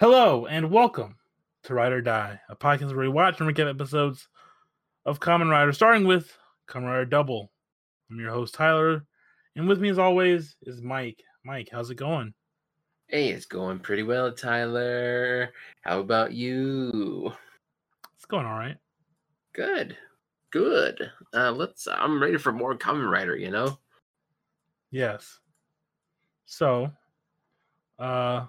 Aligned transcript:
Hello 0.00 0.46
and 0.46 0.70
welcome 0.70 1.16
to 1.64 1.74
Ride 1.74 1.90
or 1.90 2.00
Die, 2.00 2.40
a 2.48 2.54
podcast 2.54 2.90
where 2.90 2.98
we 2.98 3.08
watch 3.08 3.40
and 3.40 3.52
recap 3.52 3.68
episodes 3.68 4.28
of 5.04 5.18
Kamen 5.18 5.50
Rider, 5.50 5.72
starting 5.72 6.06
with 6.06 6.38
Kamen 6.68 6.84
Rider 6.84 7.04
Double. 7.04 7.50
I'm 8.08 8.20
your 8.20 8.30
host 8.30 8.54
Tyler, 8.54 9.04
and 9.56 9.66
with 9.66 9.80
me 9.80 9.88
as 9.88 9.98
always 9.98 10.54
is 10.62 10.80
Mike. 10.80 11.24
Mike, 11.44 11.70
how's 11.72 11.90
it 11.90 11.96
going? 11.96 12.32
Hey, 13.08 13.30
it's 13.30 13.46
going 13.46 13.80
pretty 13.80 14.04
well, 14.04 14.30
Tyler. 14.30 15.52
How 15.80 15.98
about 15.98 16.32
you? 16.32 17.32
It's 18.14 18.26
going 18.26 18.46
all 18.46 18.56
right. 18.56 18.76
Good. 19.52 19.96
Good. 20.52 21.10
Uh 21.34 21.50
let's 21.50 21.88
I'm 21.88 22.22
ready 22.22 22.38
for 22.38 22.52
more 22.52 22.76
Kamen 22.78 23.10
Rider, 23.10 23.36
you 23.36 23.50
know? 23.50 23.76
Yes. 24.92 25.40
So, 26.46 26.92
uh, 27.98 28.46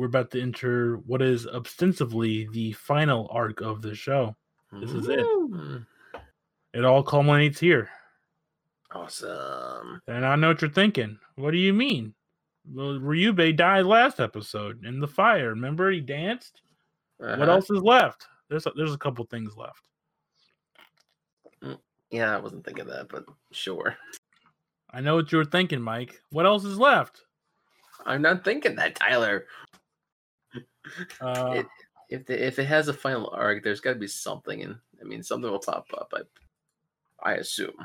we're 0.00 0.06
about 0.06 0.30
to 0.30 0.40
enter 0.40 0.96
what 1.06 1.20
is 1.20 1.46
ostensibly 1.46 2.48
the 2.52 2.72
final 2.72 3.28
arc 3.30 3.60
of 3.60 3.82
the 3.82 3.94
show. 3.94 4.34
This 4.72 4.92
is 4.92 5.06
it. 5.08 5.26
It 6.72 6.86
all 6.86 7.02
culminates 7.02 7.60
here. 7.60 7.90
Awesome. 8.92 10.00
And 10.08 10.24
I 10.24 10.36
know 10.36 10.48
what 10.48 10.62
you're 10.62 10.70
thinking. 10.70 11.18
What 11.36 11.50
do 11.50 11.58
you 11.58 11.74
mean? 11.74 12.14
Well, 12.72 12.98
Ryubee 12.98 13.54
died 13.54 13.84
last 13.84 14.20
episode 14.20 14.86
in 14.86 15.00
the 15.00 15.06
fire. 15.06 15.50
Remember 15.50 15.90
he 15.90 16.00
danced? 16.00 16.62
What 17.18 17.32
Uh-huh. 17.42 17.50
else 17.50 17.68
is 17.68 17.82
left? 17.82 18.26
There's 18.48 18.64
a, 18.66 18.72
there's 18.74 18.94
a 18.94 18.98
couple 18.98 19.26
things 19.26 19.54
left. 19.54 19.82
Yeah, 22.10 22.34
I 22.34 22.40
wasn't 22.40 22.64
thinking 22.64 22.86
that, 22.86 23.08
but 23.10 23.24
sure. 23.52 23.96
I 24.92 25.02
know 25.02 25.14
what 25.16 25.30
you 25.30 25.36
were 25.38 25.44
thinking, 25.44 25.82
Mike. 25.82 26.22
What 26.30 26.46
else 26.46 26.64
is 26.64 26.78
left? 26.78 27.20
I'm 28.06 28.22
not 28.22 28.44
thinking 28.44 28.76
that, 28.76 28.94
Tyler. 28.94 29.44
Uh, 31.20 31.52
It- 31.58 31.66
If 32.08 32.26
the, 32.26 32.44
if 32.44 32.58
it 32.58 32.64
has 32.64 32.88
a 32.88 32.92
final 32.92 33.30
arc, 33.32 33.62
there's 33.62 33.80
got 33.80 33.92
to 33.92 33.98
be 34.00 34.08
something, 34.08 34.62
and 34.62 34.76
I 35.00 35.04
mean, 35.04 35.22
something 35.22 35.48
will 35.48 35.60
pop 35.60 35.86
up. 35.96 36.12
I, 36.12 36.22
I 37.30 37.34
assume. 37.34 37.76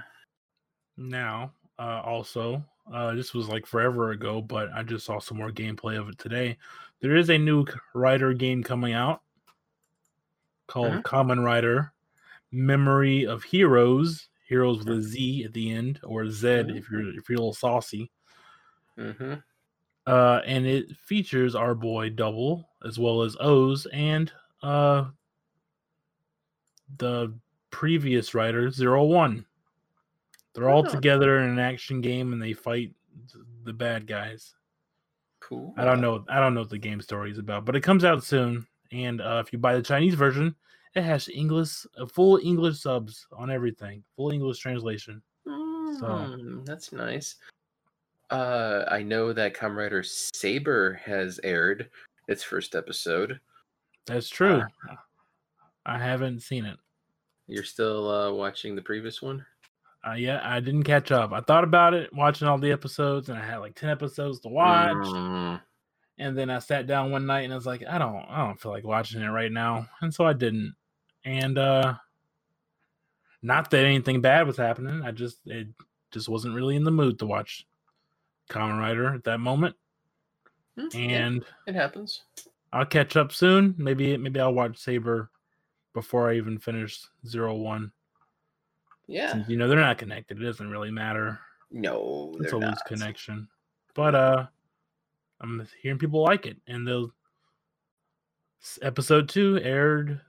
now, 0.97 1.51
uh, 1.77 2.01
also, 2.03 2.63
uh, 2.91 3.13
this 3.13 3.35
was 3.35 3.47
like 3.49 3.67
forever 3.67 4.11
ago, 4.11 4.41
but 4.41 4.71
I 4.73 4.81
just 4.81 5.05
saw 5.05 5.19
some 5.19 5.37
more 5.37 5.51
gameplay 5.51 5.99
of 5.99 6.09
it 6.09 6.17
today. 6.17 6.57
There 7.01 7.15
is 7.15 7.29
a 7.29 7.37
new 7.37 7.65
Rider 7.93 8.33
game 8.33 8.63
coming 8.63 8.93
out 8.93 9.21
called 10.67 10.93
Mhm. 10.93 11.03
Kamen 11.03 11.43
Rider 11.43 11.93
Memory 12.51 13.27
of 13.27 13.43
Heroes. 13.43 14.29
Heroes 14.47 14.79
with 14.79 14.97
a 14.97 15.01
Z 15.01 15.43
at 15.43 15.53
the 15.53 15.71
end, 15.71 15.99
or 16.03 16.27
Z 16.29 16.47
if 16.47 16.89
you're 16.89 17.09
if 17.17 17.29
you're 17.29 17.37
a 17.37 17.41
little 17.41 17.53
saucy. 17.53 18.11
Mm-hmm. 18.97 19.33
Uh, 20.07 20.41
and 20.45 20.67
it 20.67 20.95
features 20.97 21.55
our 21.55 21.73
boy 21.73 22.09
Double 22.09 22.69
as 22.85 22.99
well 22.99 23.23
as 23.23 23.35
OOO 23.43 23.75
and 23.91 24.31
uh 24.61 25.05
the 26.97 27.33
previous 27.71 28.33
Rider 28.33 28.69
Zero 28.69 29.03
One. 29.03 29.45
They're 30.53 30.69
all 30.69 30.83
together 30.83 31.39
in 31.39 31.49
an 31.49 31.59
action 31.59 31.99
game 31.99 32.31
and 32.31 32.41
they 32.41 32.53
fight 32.53 32.93
the 33.63 33.73
bad 33.73 34.07
guys. 34.07 34.53
Cool. 35.41 35.73
I 35.77 35.83
don't 35.83 35.99
know. 35.99 36.23
I 36.29 36.39
don't 36.39 36.53
know 36.53 36.61
what 36.61 36.69
the 36.69 36.77
game 36.77 37.01
story 37.01 37.31
is 37.31 37.37
about, 37.37 37.65
but 37.65 37.75
it 37.75 37.81
comes 37.81 38.05
out 38.05 38.23
soon. 38.23 38.65
And 38.91 39.19
uh, 39.19 39.43
if 39.45 39.51
you 39.51 39.59
buy 39.59 39.75
the 39.75 39.81
Chinese 39.81 40.13
version, 40.13 40.55
it 40.95 41.03
has 41.03 41.27
English, 41.27 41.85
uh, 41.97 42.05
full 42.05 42.39
English 42.41 42.79
subs 42.79 43.27
on 43.33 43.51
everything, 43.51 44.03
full 44.15 44.31
English 44.31 44.59
translation. 44.59 45.21
Mm, 45.45 46.65
that's 46.65 46.93
nice. 46.93 47.35
Uh, 48.29 48.85
I 48.89 49.03
know 49.03 49.33
that 49.33 49.53
Kamen 49.55 49.75
Rider 49.75 50.03
Saber 50.03 50.99
has 51.05 51.39
aired 51.43 51.89
its 52.27 52.43
first 52.43 52.75
episode. 52.75 53.39
That's 54.05 54.29
true. 54.29 54.63
I 55.85 55.97
haven't 55.97 56.41
seen 56.41 56.65
it. 56.65 56.77
You're 57.47 57.63
still 57.63 58.09
uh, 58.09 58.31
watching 58.31 58.75
the 58.75 58.81
previous 58.81 59.21
one? 59.21 59.45
Uh, 60.07 60.13
yeah, 60.13 60.41
I 60.43 60.59
didn't 60.59 60.83
catch 60.83 61.11
up. 61.11 61.31
I 61.33 61.41
thought 61.41 61.63
about 61.63 61.93
it, 61.93 62.11
watching 62.13 62.47
all 62.47 62.57
the 62.57 62.71
episodes, 62.71 63.29
and 63.29 63.37
I 63.37 63.45
had 63.45 63.57
like 63.57 63.75
ten 63.75 63.89
episodes 63.89 64.39
to 64.41 64.49
watch. 64.49 64.95
Mm, 64.95 65.61
And 66.19 66.37
then 66.37 66.49
I 66.49 66.59
sat 66.59 66.87
down 66.87 67.11
one 67.11 67.25
night 67.25 67.41
and 67.41 67.53
I 67.53 67.55
was 67.55 67.65
like, 67.65 67.83
I 67.87 67.97
don't, 67.97 68.15
I 68.29 68.45
don't 68.45 68.59
feel 68.59 68.71
like 68.71 68.83
watching 68.83 69.21
it 69.21 69.27
right 69.29 69.51
now, 69.51 69.87
and 70.01 70.13
so 70.13 70.25
I 70.25 70.33
didn't. 70.33 70.75
And 71.23 71.57
uh 71.57 71.95
not 73.41 73.69
that 73.71 73.85
anything 73.85 74.21
bad 74.21 74.47
was 74.47 74.57
happening. 74.57 75.03
I 75.03 75.11
just, 75.11 75.37
it 75.45 75.67
just 76.11 76.27
wasn't 76.29 76.55
really 76.55 76.75
in 76.75 76.83
the 76.83 76.89
mood 76.91 77.19
to 77.19 77.27
watch 77.27 77.67
Kamen 78.49 78.77
Rider 78.79 79.13
at 79.13 79.23
that 79.25 79.39
moment. 79.39 79.75
mm, 80.77 80.93
yeah, 80.93 81.25
And 81.27 81.45
it 81.67 81.75
happens. 81.75 82.21
I'll 82.73 82.85
catch 82.85 83.15
up 83.15 83.31
soon. 83.31 83.73
Maybe, 83.77 84.17
maybe 84.17 84.39
I'll 84.39 84.53
watch 84.53 84.77
Saber 84.77 85.29
before 85.93 86.29
I 86.29 86.35
even 86.35 86.57
finish 86.59 87.01
Zero 87.25 87.55
One. 87.55 87.91
Yeah. 89.07 89.31
Since, 89.31 89.49
you 89.49 89.57
know 89.57 89.67
they're 89.67 89.79
not 89.79 89.97
connected. 89.97 90.41
It 90.41 90.45
doesn't 90.45 90.69
really 90.69 90.91
matter. 90.91 91.39
No, 91.71 92.35
it's 92.39 92.53
a 92.53 92.57
loose 92.57 92.81
connection. 92.87 93.47
But 93.93 94.15
uh 94.15 94.45
I'm 95.41 95.67
hearing 95.81 95.99
people 95.99 96.23
like 96.23 96.45
it, 96.45 96.57
and 96.67 96.87
the 96.87 97.09
s- 98.61 98.79
episode 98.81 99.29
two 99.29 99.59
aired 99.61 100.21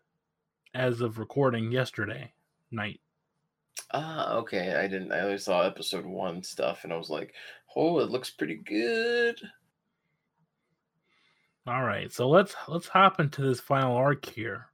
as 0.75 1.01
of 1.01 1.19
recording 1.19 1.73
yesterday 1.73 2.33
night. 2.71 3.01
Ah, 3.93 4.35
okay. 4.35 4.75
I 4.75 4.89
didn't. 4.89 5.13
I 5.13 5.21
only 5.21 5.39
saw 5.39 5.63
episode 5.63 6.05
one 6.05 6.43
stuff, 6.43 6.85
and 6.85 6.93
I 6.93 6.97
was 6.97 7.09
like, 7.09 7.35
"Oh, 7.77 8.01
it 8.01 8.11
looks 8.11 8.31
pretty 8.31 8.57
good." 8.57 9.39
All 11.67 11.83
right, 11.83 12.13
so 12.13 12.29
let's 12.29 12.55
let's 12.69 12.89
hop 12.89 13.21
into 13.21 13.43
this 13.43 13.61
final 13.61 13.97
arc 13.97 14.25
here 14.25 14.67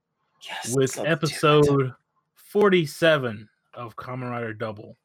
Yes. 0.47 0.75
with 0.75 0.97
let's 0.97 0.97
do 0.97 1.03
it. 1.03 1.09
episode 1.09 1.95
47 2.35 3.49
of 3.75 3.97
Kamen 3.97 4.31
Rider 4.31 4.53
Double, 4.53 4.99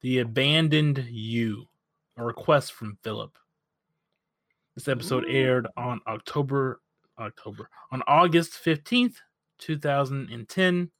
the 0.00 0.20
abandoned 0.20 1.04
you, 1.10 1.68
a 2.16 2.24
request 2.24 2.72
from 2.72 2.98
Philip. 3.02 3.36
This 4.76 4.86
episode 4.86 5.24
aired 5.28 5.66
on 5.76 6.00
October 6.06 6.80
October 7.18 7.68
on 7.90 8.02
August 8.06 8.52
15th, 8.52 9.16
2010. 9.58 10.90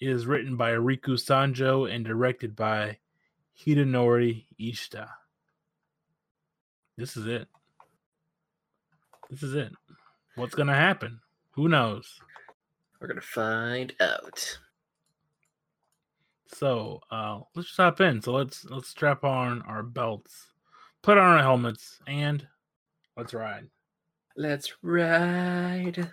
It 0.00 0.08
is 0.08 0.26
written 0.26 0.56
by 0.56 0.72
Riku 0.72 1.14
Sanjo 1.14 1.88
and 1.92 2.04
directed 2.04 2.56
by 2.56 2.98
Hidenori 3.56 4.46
Ishida. 4.58 5.08
This 6.98 7.16
is 7.16 7.28
it. 7.28 7.46
This 9.30 9.44
is 9.44 9.54
it. 9.54 9.70
What's 10.34 10.56
gonna 10.56 10.74
happen? 10.74 11.20
Who 11.52 11.68
knows? 11.68 12.18
We're 13.00 13.06
gonna 13.06 13.20
find 13.20 13.94
out. 14.00 14.58
So 16.48 17.00
uh 17.12 17.38
let's 17.54 17.68
just 17.68 17.76
hop 17.76 18.00
in. 18.00 18.20
So 18.20 18.32
let's 18.32 18.64
let's 18.64 18.88
strap 18.88 19.22
on 19.22 19.62
our 19.62 19.84
belts, 19.84 20.48
put 21.02 21.18
on 21.18 21.36
our 21.36 21.38
helmets, 21.38 22.00
and 22.08 22.44
let's 23.16 23.32
ride. 23.32 23.68
Let's 24.36 24.72
ride. 24.82 26.10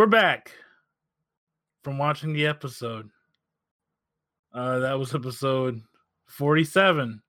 We're 0.00 0.06
back 0.06 0.52
from 1.84 1.98
watching 1.98 2.32
the 2.32 2.46
episode. 2.46 3.10
Uh 4.50 4.78
that 4.78 4.98
was 4.98 5.14
episode 5.14 5.82
47, 6.24 7.20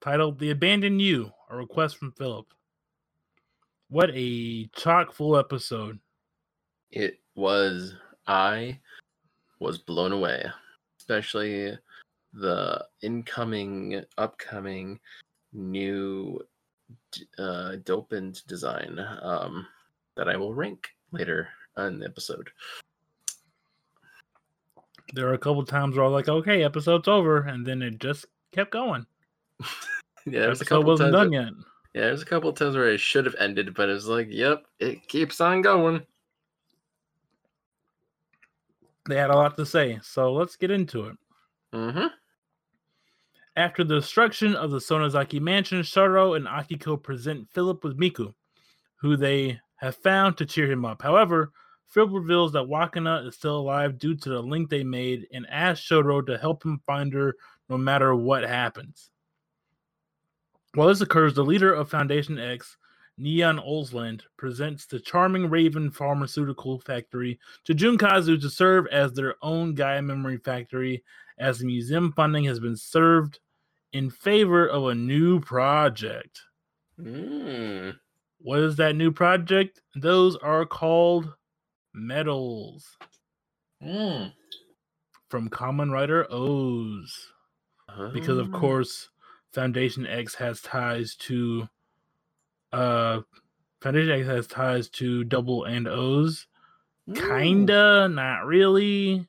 titled 0.00 0.38
The 0.38 0.48
Abandoned 0.48 1.02
You, 1.02 1.30
a 1.50 1.56
request 1.58 1.98
from 1.98 2.12
Philip. 2.12 2.46
What 3.90 4.08
a 4.14 4.64
chock 4.68 5.12
full 5.12 5.36
episode. 5.36 5.98
It 6.90 7.20
was. 7.34 7.96
I 8.26 8.80
was 9.60 9.76
blown 9.76 10.12
away, 10.12 10.46
especially 10.98 11.76
the 12.32 12.82
incoming, 13.02 14.06
upcoming 14.16 14.98
new 15.52 16.40
uh, 17.38 17.76
dopant 17.82 18.46
design 18.46 18.98
um, 19.20 19.66
that 20.16 20.30
I 20.30 20.36
will 20.38 20.54
rank 20.54 20.88
later 21.12 21.48
the 21.78 22.04
episode. 22.06 22.50
There 25.14 25.26
were 25.26 25.34
a 25.34 25.38
couple 25.38 25.64
times 25.64 25.96
where 25.96 26.04
I 26.04 26.08
was 26.08 26.14
like, 26.14 26.28
okay, 26.28 26.62
episode's 26.64 27.08
over, 27.08 27.38
and 27.42 27.66
then 27.66 27.80
it 27.82 27.98
just 27.98 28.26
kept 28.52 28.70
going. 28.72 29.06
Yeah, 30.26 30.40
there's 30.42 30.60
a 30.60 30.64
couple 30.66 30.84
wasn't 30.84 31.14
times. 31.14 31.30
done 31.30 31.30
that- 31.30 31.44
yet. 31.46 31.52
yeah, 31.94 32.00
there's 32.08 32.20
a 32.20 32.26
couple 32.26 32.52
times 32.52 32.76
where 32.76 32.90
it 32.90 33.00
should 33.00 33.24
have 33.24 33.36
ended, 33.38 33.72
but 33.72 33.88
it's 33.88 34.04
like, 34.04 34.26
yep, 34.30 34.64
it 34.78 35.08
keeps 35.08 35.40
on 35.40 35.62
going. 35.62 36.02
They 39.08 39.16
had 39.16 39.30
a 39.30 39.34
lot 39.36 39.56
to 39.56 39.64
say, 39.64 39.98
so 40.02 40.34
let's 40.34 40.56
get 40.56 40.70
into 40.70 41.06
it. 41.06 41.16
Mm-hmm. 41.72 42.06
After 43.56 43.84
the 43.84 44.00
destruction 44.00 44.54
of 44.54 44.70
the 44.70 44.78
Sonozaki 44.80 45.40
mansion, 45.40 45.80
Sharo 45.80 46.36
and 46.36 46.46
Akiko 46.46 47.02
present 47.02 47.48
Philip 47.50 47.82
with 47.82 47.98
Miku, 47.98 48.34
who 48.96 49.16
they 49.16 49.58
have 49.76 49.96
found 49.96 50.36
to 50.36 50.44
cheer 50.44 50.70
him 50.70 50.84
up. 50.84 51.00
However, 51.00 51.52
Philip 51.88 52.10
reveals 52.12 52.52
that 52.52 52.66
Wakana 52.66 53.26
is 53.26 53.34
still 53.34 53.58
alive 53.58 53.98
due 53.98 54.14
to 54.14 54.28
the 54.28 54.42
link 54.42 54.68
they 54.68 54.84
made 54.84 55.26
and 55.32 55.46
asks 55.48 55.86
Shotaro 55.86 56.24
to 56.26 56.36
help 56.36 56.64
him 56.64 56.80
find 56.86 57.12
her 57.14 57.34
no 57.68 57.78
matter 57.78 58.14
what 58.14 58.44
happens. 58.44 59.10
While 60.74 60.88
this 60.88 61.00
occurs, 61.00 61.34
the 61.34 61.44
leader 61.44 61.72
of 61.72 61.90
Foundation 61.90 62.38
X, 62.38 62.76
Neon 63.16 63.58
Ulsland, 63.58 64.22
presents 64.36 64.86
the 64.86 65.00
charming 65.00 65.48
Raven 65.48 65.90
Pharmaceutical 65.90 66.78
Factory 66.78 67.40
to 67.64 67.74
Jun 67.74 67.96
Kazu 67.96 68.36
to 68.38 68.50
serve 68.50 68.86
as 68.88 69.12
their 69.12 69.36
own 69.42 69.74
Gaia 69.74 70.02
Memory 70.02 70.38
Factory, 70.38 71.02
as 71.38 71.58
the 71.58 71.66
museum 71.66 72.12
funding 72.12 72.44
has 72.44 72.60
been 72.60 72.76
served 72.76 73.40
in 73.92 74.10
favor 74.10 74.66
of 74.66 74.88
a 74.88 74.94
new 74.94 75.40
project. 75.40 76.38
Mm. 77.00 77.96
What 78.40 78.60
is 78.60 78.76
that 78.76 78.94
new 78.94 79.10
project? 79.10 79.80
Those 79.96 80.36
are 80.36 80.66
called 80.66 81.32
medals 81.98 82.96
Mm. 83.82 84.32
from 85.28 85.48
Kamen 85.50 85.92
Rider 85.92 86.26
OOO. 86.32 87.04
Because 88.12 88.38
of 88.38 88.52
Ah. 88.54 88.58
course 88.58 89.08
Foundation 89.52 90.06
X 90.06 90.34
has 90.36 90.60
ties 90.60 91.14
to 91.16 91.68
uh 92.72 93.22
Foundation 93.80 94.10
X 94.20 94.26
has 94.26 94.46
ties 94.46 94.88
to 94.90 95.24
double 95.24 95.64
and 95.64 95.86
OOO. 95.86 96.28
Ooh. 97.08 97.14
Kinda, 97.14 98.08
not 98.08 98.44
really. 98.46 99.26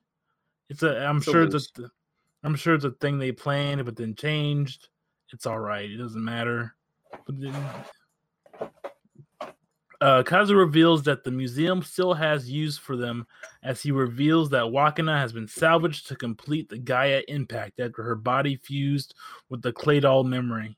It's 0.69 0.83
a 0.83 1.05
I'm 1.05 1.17
It's 1.17 1.25
sure 1.25 1.43
it's 1.43 1.71
I'm 2.43 2.55
sure 2.55 2.73
it's 2.75 2.85
a 2.85 2.91
thing 2.91 3.17
they 3.19 3.31
planned 3.31 3.85
but 3.85 3.95
then 3.95 4.15
changed. 4.15 4.89
It's 5.31 5.45
all 5.45 5.59
right. 5.59 5.89
It 5.89 5.97
doesn't 5.97 6.23
matter. 6.23 6.75
But 7.25 7.39
then, 7.39 7.53
uh, 10.01 10.23
Kazu 10.23 10.55
reveals 10.55 11.03
that 11.03 11.23
the 11.23 11.31
museum 11.31 11.83
still 11.83 12.13
has 12.13 12.49
use 12.49 12.77
for 12.77 12.95
them 12.95 13.27
as 13.63 13.81
he 13.81 13.91
reveals 13.91 14.49
that 14.49 14.63
Wakana 14.63 15.17
has 15.17 15.33
been 15.33 15.47
salvaged 15.47 16.07
to 16.07 16.15
complete 16.15 16.69
the 16.69 16.77
Gaia 16.77 17.21
impact 17.27 17.79
after 17.79 18.03
her 18.03 18.15
body 18.15 18.55
fused 18.55 19.13
with 19.49 19.61
the 19.61 19.73
Claydoll 19.73 20.25
memory. 20.25 20.77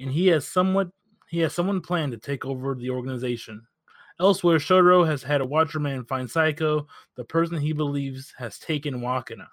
And 0.00 0.10
he 0.10 0.26
has 0.28 0.46
somewhat 0.46 0.90
he 1.28 1.38
has 1.40 1.54
someone 1.54 1.80
planned 1.80 2.10
to 2.10 2.18
take 2.18 2.44
over 2.44 2.74
the 2.74 2.90
organization. 2.90 3.64
Elsewhere, 4.18 4.58
Shotaro 4.58 5.06
has 5.06 5.22
had 5.22 5.40
a 5.40 5.46
Watcherman 5.46 6.06
find 6.08 6.28
Psycho, 6.28 6.88
the 7.14 7.24
person 7.24 7.56
he 7.56 7.72
believes 7.72 8.34
has 8.36 8.58
taken 8.58 9.00
Wakana. 9.00 9.46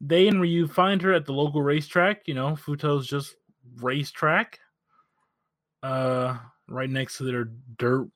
They 0.00 0.28
and 0.28 0.40
Ryu 0.40 0.68
find 0.68 1.02
her 1.02 1.12
at 1.12 1.26
the 1.26 1.32
local 1.32 1.60
racetrack, 1.60 2.28
you 2.28 2.34
know, 2.34 2.52
Futo's 2.52 3.06
just 3.08 3.34
racetrack. 3.80 4.60
Uh 5.82 6.38
right 6.68 6.90
next 6.90 7.18
to 7.18 7.24
their 7.24 7.50
dirt 7.78 8.08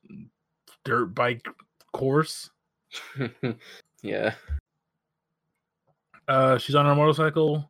dirt 0.83 1.07
bike 1.07 1.45
course. 1.93 2.49
yeah. 4.01 4.33
Uh 6.27 6.57
she's 6.57 6.75
on 6.75 6.85
her 6.85 6.95
motorcycle. 6.95 7.69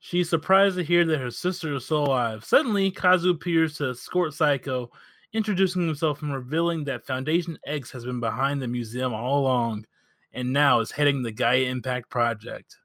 She's 0.00 0.28
surprised 0.28 0.76
to 0.76 0.82
hear 0.82 1.04
that 1.06 1.20
her 1.20 1.30
sister 1.30 1.74
is 1.74 1.86
still 1.86 2.04
alive. 2.04 2.44
Suddenly, 2.44 2.90
Kazu 2.90 3.30
appears 3.30 3.78
to 3.78 3.90
escort 3.90 4.34
Psycho, 4.34 4.90
introducing 5.32 5.86
himself 5.86 6.20
and 6.20 6.34
revealing 6.34 6.84
that 6.84 7.06
Foundation 7.06 7.58
X 7.66 7.90
has 7.90 8.04
been 8.04 8.20
behind 8.20 8.60
the 8.60 8.68
museum 8.68 9.14
all 9.14 9.40
along 9.40 9.86
and 10.34 10.52
now 10.52 10.80
is 10.80 10.90
heading 10.90 11.22
the 11.22 11.32
Gaia 11.32 11.70
Impact 11.70 12.10
Project. 12.10 12.76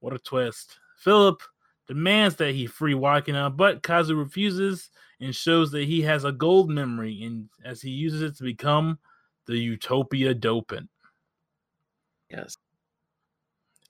What 0.00 0.14
a 0.14 0.18
twist. 0.18 0.80
Philip 0.98 1.40
demands 1.88 2.36
that 2.36 2.54
he 2.54 2.66
free 2.66 2.94
Wakana, 2.94 3.54
but 3.54 3.82
Kazu 3.82 4.14
refuses 4.14 4.90
and 5.20 5.34
shows 5.34 5.70
that 5.72 5.84
he 5.84 6.02
has 6.02 6.24
a 6.24 6.32
gold 6.32 6.70
memory 6.70 7.22
and 7.22 7.48
as 7.64 7.80
he 7.80 7.90
uses 7.90 8.22
it 8.22 8.36
to 8.36 8.44
become 8.44 8.98
the 9.46 9.56
Utopia 9.56 10.34
Dopant. 10.34 10.88
Yes. 12.30 12.56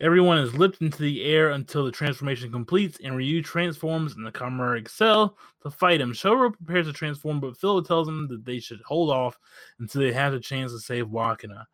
Everyone 0.01 0.39
is 0.39 0.55
lifted 0.55 0.87
into 0.87 1.03
the 1.03 1.23
air 1.25 1.51
until 1.51 1.85
the 1.85 1.93
transformation 1.93 2.51
completes, 2.51 2.99
and 3.05 3.17
Ryu 3.17 3.41
transforms 3.41 4.17
in 4.17 4.25
the 4.25 4.33
Kamen 4.33 4.83
Accel 4.83 5.35
to 5.63 5.71
fight 5.71 6.01
him. 6.01 6.13
Shoro 6.13 6.53
prepares 6.53 6.87
to 6.87 6.93
transform, 6.93 7.39
but 7.39 7.57
Phil 7.57 7.83
tells 7.83 8.09
him 8.09 8.27
that 8.29 8.45
they 8.45 8.59
should 8.59 8.81
hold 8.85 9.11
off 9.11 9.39
until 9.79 10.03
they 10.03 10.13
have 10.13 10.33
the 10.33 10.41
chance 10.41 10.73
to 10.73 10.81
save 10.81 11.07
Wakana. 11.07 11.67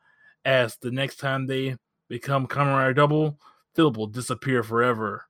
As 0.44 0.76
the 0.76 0.90
next 0.90 1.16
time 1.16 1.46
they 1.46 1.76
become 2.08 2.46
Kamen 2.46 2.94
Double, 2.94 3.38
Philip 3.74 3.96
will 3.96 4.06
disappear 4.06 4.62
forever. 4.62 5.24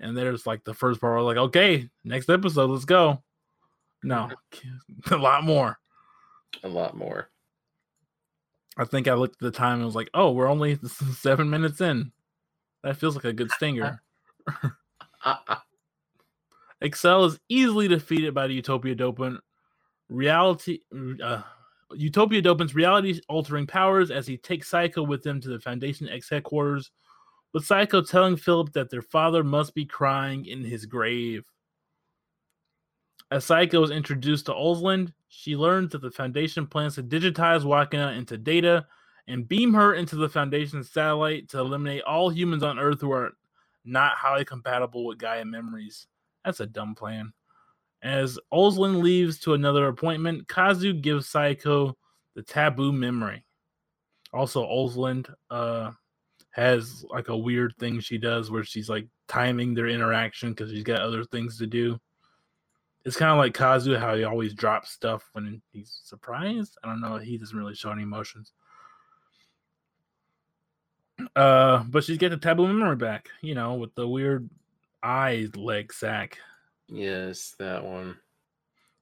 And 0.00 0.16
there's 0.16 0.46
like 0.46 0.64
the 0.64 0.74
first 0.74 1.00
part, 1.00 1.18
I 1.18 1.22
was 1.22 1.26
like, 1.26 1.44
okay, 1.48 1.88
next 2.04 2.28
episode, 2.28 2.70
let's 2.70 2.84
go. 2.84 3.22
No, 4.02 4.30
a 5.10 5.16
lot 5.16 5.44
more. 5.44 5.78
A 6.62 6.68
lot 6.68 6.96
more. 6.96 7.28
I 8.76 8.84
think 8.84 9.08
I 9.08 9.14
looked 9.14 9.34
at 9.36 9.40
the 9.40 9.50
time 9.50 9.76
and 9.76 9.84
was 9.84 9.96
like, 9.96 10.10
oh, 10.14 10.30
we're 10.30 10.48
only 10.48 10.78
seven 11.16 11.50
minutes 11.50 11.80
in. 11.80 12.12
That 12.84 12.96
feels 12.96 13.16
like 13.16 13.24
a 13.24 13.32
good 13.32 13.50
stinger. 13.50 14.00
Accel 16.82 17.26
is 17.26 17.40
easily 17.48 17.88
defeated 17.88 18.34
by 18.34 18.46
the 18.46 18.54
Utopia 18.54 18.94
Dopant. 18.94 19.38
Reality, 20.08 20.78
uh, 21.22 21.42
Utopia 21.92 22.40
Dopant's 22.40 22.74
reality-altering 22.74 23.66
powers 23.66 24.12
as 24.12 24.26
he 24.28 24.36
takes 24.36 24.68
Psycho 24.68 25.02
with 25.02 25.26
him 25.26 25.40
to 25.40 25.48
the 25.48 25.58
Foundation 25.58 26.08
X 26.08 26.30
headquarters, 26.30 26.92
with 27.52 27.64
Psycho 27.64 28.02
telling 28.02 28.36
Philip 28.36 28.72
that 28.72 28.90
their 28.90 29.02
father 29.02 29.42
must 29.42 29.74
be 29.74 29.84
crying 29.84 30.46
in 30.46 30.62
his 30.62 30.86
grave. 30.86 31.44
As 33.30 33.44
Psycho 33.44 33.82
is 33.82 33.90
introduced 33.90 34.46
to 34.46 34.52
Ulsland, 34.52 35.12
she 35.28 35.56
learns 35.56 35.92
that 35.92 36.00
the 36.00 36.10
Foundation 36.10 36.66
plans 36.66 36.94
to 36.94 37.02
digitize 37.02 37.62
Wakana 37.62 38.16
into 38.16 38.38
data 38.38 38.86
and 39.26 39.46
beam 39.46 39.74
her 39.74 39.94
into 39.94 40.16
the 40.16 40.28
Foundation's 40.28 40.90
satellite 40.90 41.48
to 41.50 41.58
eliminate 41.58 42.02
all 42.04 42.30
humans 42.30 42.62
on 42.62 42.78
Earth 42.78 43.00
who 43.00 43.12
are 43.12 43.32
not 43.84 44.16
highly 44.16 44.44
compatible 44.44 45.04
with 45.04 45.18
Gaia 45.18 45.44
memories. 45.44 46.06
That's 46.44 46.60
a 46.60 46.66
dumb 46.66 46.94
plan. 46.94 47.32
As 48.02 48.38
Ulsland 48.52 49.02
leaves 49.02 49.38
to 49.40 49.54
another 49.54 49.88
appointment, 49.88 50.48
Kazu 50.48 50.94
gives 50.94 51.28
Psycho 51.28 51.96
the 52.34 52.42
taboo 52.42 52.92
memory. 52.92 53.44
Also, 54.32 54.62
Olsland 54.64 55.32
uh, 55.50 55.90
has 56.58 57.04
like 57.08 57.28
a 57.28 57.36
weird 57.36 57.74
thing 57.78 58.00
she 58.00 58.18
does 58.18 58.50
where 58.50 58.64
she's 58.64 58.88
like 58.88 59.06
timing 59.28 59.74
their 59.74 59.86
interaction 59.86 60.50
because 60.50 60.70
she's 60.70 60.84
got 60.84 61.00
other 61.00 61.24
things 61.24 61.58
to 61.58 61.66
do. 61.66 61.98
It's 63.04 63.16
kind 63.16 63.30
of 63.30 63.38
like 63.38 63.54
Kazu, 63.54 63.96
how 63.96 64.16
he 64.16 64.24
always 64.24 64.54
drops 64.54 64.90
stuff 64.90 65.28
when 65.32 65.62
he's 65.72 66.00
surprised. 66.04 66.76
I 66.82 66.88
don't 66.88 67.00
know. 67.00 67.16
He 67.16 67.38
doesn't 67.38 67.56
really 67.56 67.74
show 67.74 67.92
any 67.92 68.02
emotions. 68.02 68.52
Uh, 71.34 71.84
but 71.84 72.04
she's 72.04 72.18
got 72.18 72.30
the 72.30 72.36
taboo 72.36 72.66
memory 72.66 72.96
back, 72.96 73.28
you 73.40 73.54
know, 73.54 73.74
with 73.74 73.94
the 73.94 74.06
weird 74.06 74.48
eye 75.02 75.48
leg 75.54 75.92
sack. 75.92 76.38
Yes, 76.88 77.54
that 77.58 77.84
one. 77.84 78.16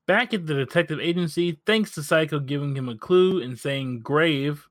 Back 0.06 0.34
at 0.34 0.46
the 0.46 0.54
detective 0.54 1.00
agency, 1.00 1.58
thanks 1.66 1.92
to 1.92 2.02
Psycho 2.02 2.38
giving 2.38 2.76
him 2.76 2.88
a 2.88 2.96
clue 2.96 3.42
and 3.42 3.58
saying 3.58 4.00
grave, 4.00 4.68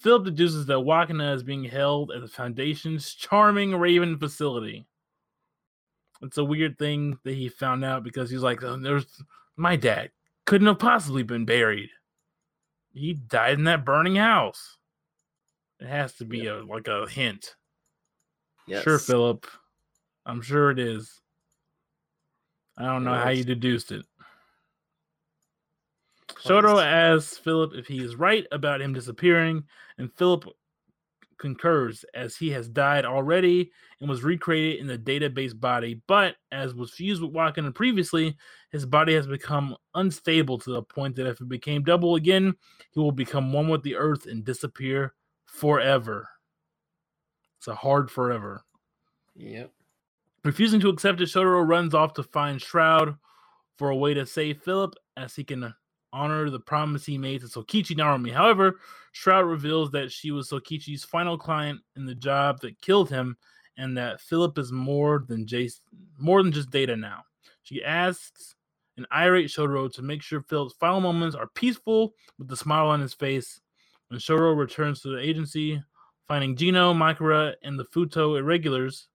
Philip 0.00 0.24
deduces 0.24 0.66
that 0.66 0.78
Wakana 0.78 1.34
is 1.34 1.42
being 1.42 1.64
held 1.64 2.10
at 2.10 2.22
the 2.22 2.28
Foundation's 2.28 3.14
charming 3.14 3.76
Raven 3.76 4.18
facility. 4.18 4.86
It's 6.22 6.38
a 6.38 6.44
weird 6.44 6.78
thing 6.78 7.18
that 7.24 7.34
he 7.34 7.48
found 7.48 7.84
out 7.84 8.02
because 8.02 8.30
he's 8.30 8.42
like, 8.42 8.62
oh, 8.62 8.76
"There's 8.76 9.22
my 9.56 9.76
dad 9.76 10.10
couldn't 10.46 10.66
have 10.66 10.78
possibly 10.78 11.22
been 11.22 11.44
buried. 11.44 11.90
He 12.92 13.14
died 13.14 13.58
in 13.58 13.64
that 13.64 13.84
burning 13.84 14.16
house." 14.16 14.78
It 15.80 15.86
has 15.86 16.14
to 16.16 16.24
be 16.24 16.46
a 16.46 16.62
like 16.62 16.88
a 16.88 17.06
hint. 17.08 17.56
Yes. 18.66 18.82
Sure, 18.84 18.98
Philip. 18.98 19.46
I'm 20.26 20.42
sure 20.42 20.70
it 20.70 20.78
is. 20.78 21.20
I 22.76 22.84
don't 22.84 23.04
know 23.04 23.14
how 23.14 23.30
you 23.30 23.44
deduced 23.44 23.92
it. 23.92 24.06
Shoto 26.42 26.82
asks 26.82 27.38
Philip 27.38 27.72
if 27.74 27.86
he 27.86 28.02
is 28.02 28.16
right 28.16 28.46
about 28.52 28.80
him 28.80 28.92
disappearing, 28.92 29.64
and 29.98 30.12
Philip 30.12 30.46
concurs 31.40 32.04
as 32.14 32.36
he 32.36 32.50
has 32.50 32.68
died 32.68 33.04
already 33.04 33.72
and 34.00 34.08
was 34.08 34.22
recreated 34.22 34.78
in 34.78 34.86
the 34.86 34.98
database 34.98 35.58
body. 35.58 36.00
But 36.06 36.36
as 36.52 36.74
was 36.74 36.92
fused 36.92 37.22
with 37.22 37.32
Wakana 37.32 37.74
previously, 37.74 38.36
his 38.70 38.86
body 38.86 39.14
has 39.14 39.26
become 39.26 39.74
unstable 39.94 40.58
to 40.58 40.72
the 40.72 40.82
point 40.82 41.16
that 41.16 41.26
if 41.26 41.40
it 41.40 41.48
became 41.48 41.82
double 41.82 42.16
again, 42.16 42.54
he 42.92 43.00
will 43.00 43.12
become 43.12 43.52
one 43.52 43.68
with 43.68 43.82
the 43.82 43.96
earth 43.96 44.26
and 44.26 44.44
disappear 44.44 45.14
forever. 45.46 46.28
It's 47.58 47.68
a 47.68 47.74
hard 47.74 48.10
forever. 48.10 48.62
Yep. 49.34 49.72
Refusing 50.44 50.80
to 50.80 50.88
accept 50.88 51.20
it, 51.20 51.28
Shotaro 51.28 51.66
runs 51.66 51.94
off 51.94 52.14
to 52.14 52.22
find 52.22 52.60
Shroud 52.60 53.16
for 53.76 53.90
a 53.90 53.96
way 53.96 54.14
to 54.14 54.26
save 54.26 54.62
Philip 54.62 54.94
as 55.16 55.34
he 55.34 55.44
can 55.44 55.74
honor 56.12 56.50
the 56.50 56.60
promise 56.60 57.04
he 57.04 57.18
made 57.18 57.40
to 57.40 57.46
Sokichi 57.46 57.96
Narumi. 57.96 58.32
However, 58.32 58.80
Shroud 59.12 59.46
reveals 59.46 59.90
that 59.92 60.10
she 60.12 60.30
was 60.30 60.50
Sokichi's 60.50 61.04
final 61.04 61.38
client 61.38 61.80
in 61.96 62.06
the 62.06 62.14
job 62.14 62.60
that 62.60 62.80
killed 62.80 63.10
him 63.10 63.36
and 63.76 63.96
that 63.96 64.20
Philip 64.20 64.58
is 64.58 64.72
more 64.72 65.24
than 65.26 65.46
Jace, 65.46 65.80
more 66.18 66.42
than 66.42 66.52
just 66.52 66.70
data 66.70 66.96
now. 66.96 67.24
She 67.62 67.82
asks 67.84 68.54
an 68.96 69.06
irate 69.12 69.48
Shotaro 69.48 69.92
to 69.94 70.02
make 70.02 70.22
sure 70.22 70.40
Philip's 70.40 70.74
final 70.74 71.00
moments 71.00 71.34
are 71.34 71.48
peaceful 71.54 72.14
with 72.38 72.50
a 72.52 72.56
smile 72.56 72.88
on 72.88 73.00
his 73.00 73.14
face. 73.14 73.60
When 74.08 74.20
Shotaro 74.20 74.56
returns 74.56 75.00
to 75.02 75.08
the 75.08 75.20
agency, 75.20 75.80
finding 76.28 76.56
Jinno, 76.56 76.94
Makura, 76.94 77.54
and 77.62 77.78
the 77.78 77.84
Futo 77.84 78.38
irregulars, 78.38 79.08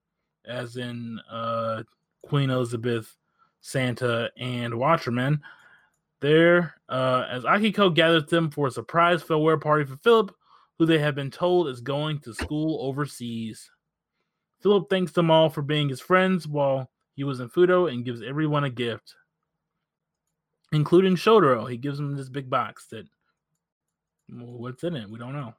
as 0.45 0.77
in 0.77 1.19
uh, 1.29 1.83
Queen 2.23 2.49
Elizabeth, 2.49 3.15
Santa, 3.61 4.31
and 4.37 4.73
Watcherman, 4.73 5.39
there 6.21 6.75
uh, 6.89 7.25
as 7.29 7.43
Akiko 7.43 7.93
gathers 7.93 8.25
them 8.25 8.49
for 8.49 8.67
a 8.67 8.71
surprise 8.71 9.21
farewell 9.21 9.57
party 9.57 9.85
for 9.85 9.97
Philip, 9.97 10.35
who 10.77 10.85
they 10.85 10.99
have 10.99 11.15
been 11.15 11.31
told 11.31 11.67
is 11.67 11.81
going 11.81 12.19
to 12.19 12.33
school 12.33 12.79
overseas. 12.81 13.69
Philip 14.61 14.89
thanks 14.89 15.11
them 15.11 15.29
all 15.29 15.49
for 15.49 15.61
being 15.61 15.89
his 15.89 16.01
friends 16.01 16.47
while 16.47 16.89
he 17.15 17.23
was 17.23 17.39
in 17.39 17.49
Futo 17.49 17.91
and 17.91 18.03
gives 18.03 18.21
everyone 18.21 18.63
a 18.63 18.69
gift, 18.69 19.15
including 20.71 21.15
Shotaro. 21.15 21.69
He 21.69 21.77
gives 21.77 21.99
him 21.99 22.15
this 22.15 22.29
big 22.29 22.49
box 22.49 22.87
that, 22.87 23.07
well, 24.29 24.57
what's 24.57 24.83
in 24.83 24.95
it? 24.95 25.09
We 25.09 25.19
don't 25.19 25.33
know. 25.33 25.53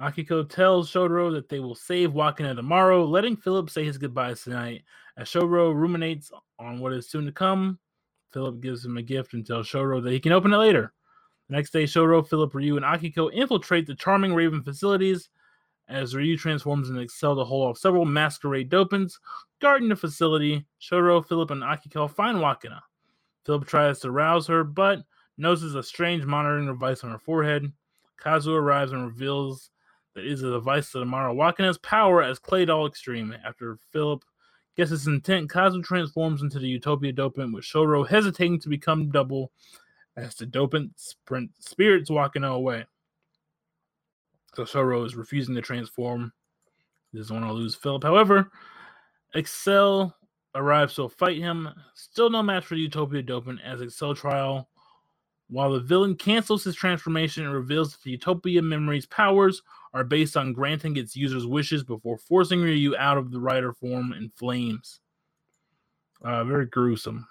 Akiko 0.00 0.48
tells 0.48 0.90
Shotaro 0.90 1.32
that 1.32 1.48
they 1.48 1.60
will 1.60 1.74
save 1.74 2.12
Wakana 2.12 2.56
tomorrow, 2.56 3.04
letting 3.04 3.36
Philip 3.36 3.68
say 3.68 3.84
his 3.84 3.98
goodbyes 3.98 4.42
tonight. 4.42 4.84
As 5.16 5.28
Shotaro 5.28 5.74
ruminates 5.74 6.30
on 6.58 6.78
what 6.78 6.92
is 6.92 7.10
soon 7.10 7.26
to 7.26 7.32
come, 7.32 7.78
Philip 8.32 8.60
gives 8.60 8.84
him 8.84 8.96
a 8.96 9.02
gift 9.02 9.34
and 9.34 9.46
tells 9.46 9.66
Shotaro 9.66 10.02
that 10.02 10.12
he 10.12 10.20
can 10.20 10.32
open 10.32 10.52
it 10.52 10.56
later. 10.58 10.92
The 11.48 11.56
next 11.56 11.70
day, 11.70 11.84
Shotaro, 11.84 12.26
Philip, 12.26 12.54
Ryu, 12.54 12.76
and 12.76 12.84
Akiko 12.84 13.32
infiltrate 13.32 13.86
the 13.86 13.94
Charming 13.94 14.34
Raven 14.34 14.62
facilities 14.62 15.30
as 15.88 16.14
Ryu 16.14 16.36
transforms 16.36 16.88
and 16.88 16.98
Accel 16.98 17.36
to 17.36 17.44
hold 17.44 17.68
off 17.68 17.78
several 17.78 18.04
masquerade 18.04 18.70
dopants. 18.70 19.14
Guarding 19.60 19.88
the 19.88 19.96
facility, 19.96 20.64
Shotaro, 20.80 21.26
Philip, 21.26 21.50
and 21.50 21.62
Akiko 21.62 22.08
find 22.08 22.38
Wakana. 22.38 22.80
Philip 23.44 23.66
tries 23.66 23.98
to 24.00 24.10
rouse 24.10 24.46
her, 24.46 24.62
but 24.62 25.02
notices 25.36 25.74
a 25.74 25.82
strange 25.82 26.24
monitoring 26.24 26.66
device 26.66 27.02
on 27.02 27.10
her 27.10 27.18
forehead. 27.18 27.72
Kazu 28.20 28.54
arrives 28.54 28.92
and 28.92 29.04
reveals 29.04 29.70
that 30.14 30.24
it 30.24 30.30
is 30.30 30.42
a 30.42 30.50
device 30.50 30.90
that 30.92 31.00
tomorrow 31.00 31.34
Wakana's 31.34 31.78
power 31.78 32.22
as 32.22 32.38
Claydoll 32.38 32.86
Extreme. 32.86 33.34
After 33.44 33.78
Philip 33.92 34.24
gets 34.76 34.90
his 34.90 35.06
intent, 35.06 35.50
Kazu 35.50 35.82
transforms 35.82 36.42
into 36.42 36.58
the 36.58 36.68
Utopia 36.68 37.12
Dopant, 37.12 37.52
with 37.52 37.64
Shotaro 37.64 38.08
hesitating 38.08 38.60
to 38.60 38.68
become 38.68 39.10
double 39.10 39.52
as 40.16 40.34
the 40.34 40.46
Dopant 40.46 40.90
sprint 40.96 41.50
spirits 41.58 42.10
Wakana 42.10 42.54
away. 42.54 42.84
So 44.54 44.64
Shotaro 44.64 45.04
is 45.04 45.16
refusing 45.16 45.54
to 45.54 45.62
transform. 45.62 46.32
He 47.12 47.18
doesn't 47.18 47.34
want 47.34 47.46
to 47.48 47.52
lose 47.52 47.74
Philip. 47.74 48.02
However, 48.02 48.50
Accel 49.34 50.14
arrives 50.54 50.94
to 50.94 51.08
fight 51.08 51.38
him. 51.38 51.68
Still 51.94 52.30
no 52.30 52.42
match 52.42 52.66
for 52.66 52.74
Utopia 52.76 53.22
Dopant 53.22 53.58
as 53.64 53.80
Accel 53.80 54.16
trial. 54.16 54.69
While 55.50 55.72
the 55.72 55.80
villain 55.80 56.14
cancels 56.14 56.62
his 56.62 56.76
transformation 56.76 57.44
and 57.44 57.52
reveals 57.52 57.92
that 57.92 58.02
the 58.04 58.12
Utopia 58.12 58.62
memory's 58.62 59.06
powers 59.06 59.62
are 59.92 60.04
based 60.04 60.36
on 60.36 60.52
granting 60.52 60.96
its 60.96 61.16
users' 61.16 61.44
wishes 61.44 61.82
before 61.82 62.18
forcing 62.18 62.60
Ryu 62.60 62.96
out 62.96 63.18
of 63.18 63.32
the 63.32 63.40
rider 63.40 63.72
form 63.72 64.12
in 64.12 64.28
flames. 64.28 65.00
Uh, 66.22 66.44
very 66.44 66.66
gruesome. 66.66 67.26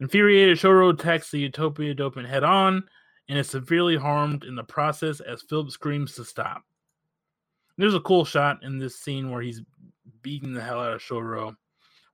Infuriated, 0.00 0.58
Shotaro 0.58 0.92
attacks 0.92 1.30
the 1.30 1.38
Utopia 1.38 1.94
Dopant 1.94 2.28
head 2.28 2.42
on 2.42 2.82
and 3.28 3.38
is 3.38 3.48
severely 3.48 3.96
harmed 3.96 4.42
in 4.42 4.56
the 4.56 4.64
process 4.64 5.20
as 5.20 5.42
Philip 5.42 5.70
screams 5.70 6.16
to 6.16 6.24
stop. 6.24 6.64
There's 7.78 7.94
a 7.94 8.00
cool 8.00 8.24
shot 8.24 8.64
in 8.64 8.78
this 8.78 8.98
scene 8.98 9.30
where 9.30 9.40
he's 9.40 9.62
beating 10.22 10.52
the 10.52 10.60
hell 10.60 10.80
out 10.80 10.94
of 10.94 11.00
Shotaro, 11.00 11.54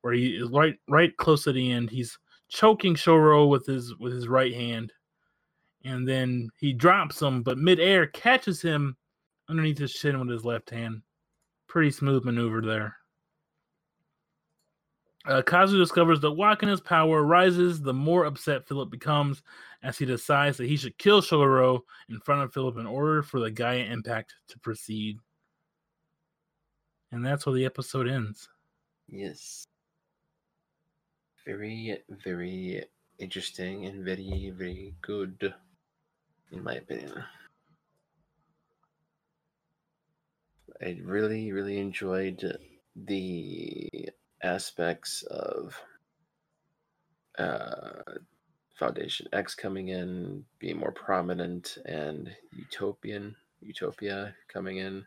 where 0.02 0.12
he 0.12 0.36
is 0.36 0.50
right 0.50 0.76
right 0.88 1.16
close 1.16 1.44
to 1.44 1.52
the 1.52 1.72
end. 1.72 1.88
He's 1.88 2.18
choking 2.50 2.94
Shotaro 2.94 3.48
with 3.48 3.64
his 3.64 3.94
with 3.96 4.12
his 4.12 4.28
right 4.28 4.52
hand, 4.52 4.92
and 5.84 6.06
then 6.06 6.50
he 6.58 6.72
drops 6.72 7.22
him, 7.22 7.42
but 7.42 7.56
midair 7.58 8.06
catches 8.06 8.60
him 8.60 8.96
underneath 9.48 9.78
his 9.78 9.94
chin 9.94 10.18
with 10.20 10.28
his 10.28 10.44
left 10.44 10.68
hand. 10.68 11.02
Pretty 11.68 11.90
smooth 11.90 12.24
maneuver 12.24 12.60
there. 12.60 12.96
Uh, 15.26 15.42
Kazu 15.42 15.78
discovers 15.78 16.20
that 16.20 16.28
Wakana's 16.30 16.80
power 16.80 17.22
rises 17.22 17.80
the 17.80 17.92
more 17.92 18.24
upset 18.24 18.66
Philip 18.66 18.90
becomes 18.90 19.42
as 19.82 19.98
he 19.98 20.06
decides 20.06 20.56
that 20.56 20.66
he 20.66 20.76
should 20.76 20.96
kill 20.96 21.20
Shotaro 21.20 21.80
in 22.08 22.18
front 22.20 22.42
of 22.42 22.54
Philip 22.54 22.78
in 22.78 22.86
order 22.86 23.22
for 23.22 23.38
the 23.38 23.50
Gaia 23.50 23.84
impact 23.84 24.34
to 24.48 24.58
proceed. 24.60 25.18
And 27.12 27.24
that's 27.24 27.44
where 27.44 27.54
the 27.54 27.66
episode 27.66 28.08
ends. 28.08 28.48
Yes. 29.08 29.66
Very, 31.50 31.98
very 32.22 32.84
interesting 33.18 33.86
and 33.86 34.04
very, 34.04 34.52
very 34.56 34.94
good, 35.02 35.52
in 36.52 36.62
my 36.62 36.74
opinion. 36.74 37.24
I 40.80 40.96
really, 41.02 41.50
really 41.50 41.78
enjoyed 41.80 42.56
the 42.94 44.10
aspects 44.44 45.24
of 45.24 45.76
uh, 47.36 48.02
Foundation 48.78 49.26
X 49.32 49.56
coming 49.56 49.88
in, 49.88 50.44
being 50.60 50.78
more 50.78 50.92
prominent, 50.92 51.78
and 51.84 52.30
Utopian 52.56 53.34
Utopia 53.60 54.36
coming 54.46 54.76
in. 54.76 55.04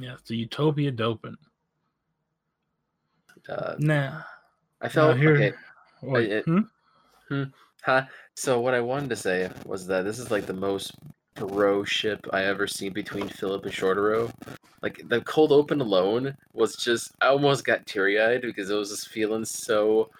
Yeah, 0.00 0.14
it's 0.14 0.28
the 0.28 0.38
Utopia 0.38 0.90
Dopant. 0.90 1.36
Uh, 3.48 3.76
Nah. 3.78 4.22
I 4.82 4.88
felt 4.88 5.16
here- 5.16 5.36
okay. 5.36 5.54
It- 6.38 6.44
hmm? 7.28 7.44
Huh. 7.82 8.06
So 8.34 8.60
what 8.60 8.74
I 8.74 8.80
wanted 8.80 9.10
to 9.10 9.16
say 9.16 9.50
was 9.64 9.86
that 9.86 10.02
this 10.04 10.18
is 10.18 10.30
like 10.30 10.46
the 10.46 10.52
most 10.52 10.92
bro 11.34 11.82
ship 11.84 12.26
I 12.32 12.44
ever 12.44 12.66
seen 12.66 12.92
between 12.92 13.28
Philip 13.28 13.64
and 13.64 13.72
Shotaro. 13.72 14.30
Like 14.82 15.08
the 15.08 15.20
cold 15.22 15.50
open 15.52 15.80
alone 15.80 16.36
was 16.52 16.76
just 16.76 17.12
I 17.20 17.28
almost 17.28 17.64
got 17.64 17.86
teary 17.86 18.20
eyed 18.20 18.42
because 18.42 18.70
it 18.70 18.74
was 18.74 18.90
just 18.90 19.08
feeling 19.08 19.44
so 19.44 20.10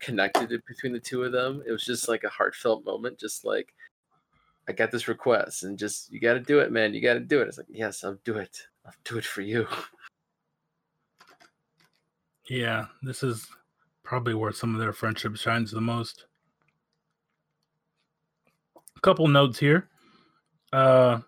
connected 0.00 0.50
between 0.66 0.92
the 0.92 1.00
two 1.00 1.24
of 1.24 1.32
them. 1.32 1.62
It 1.66 1.72
was 1.72 1.84
just 1.84 2.08
like 2.08 2.24
a 2.24 2.28
heartfelt 2.28 2.84
moment, 2.84 3.18
just 3.18 3.44
like 3.44 3.72
I 4.68 4.72
got 4.72 4.90
this 4.90 5.08
request 5.08 5.62
and 5.62 5.78
just 5.78 6.12
you 6.12 6.20
gotta 6.20 6.40
do 6.40 6.58
it, 6.58 6.70
man. 6.70 6.92
You 6.94 7.00
gotta 7.00 7.20
do 7.20 7.40
it. 7.40 7.48
It's 7.48 7.58
like, 7.58 7.66
yes, 7.70 8.04
I'll 8.04 8.18
do 8.24 8.36
it. 8.36 8.66
I'll 8.84 8.92
do 9.04 9.16
it 9.18 9.24
for 9.24 9.40
you. 9.40 9.66
Yeah, 12.48 12.86
this 13.02 13.22
is 13.22 13.46
probably 14.08 14.32
where 14.32 14.52
some 14.52 14.72
of 14.74 14.80
their 14.80 14.94
friendship 14.94 15.36
shines 15.36 15.70
the 15.70 15.82
most. 15.82 16.24
A 18.96 19.00
couple 19.02 19.28
notes 19.28 19.58
here. 19.58 19.90
Uh, 20.72 21.18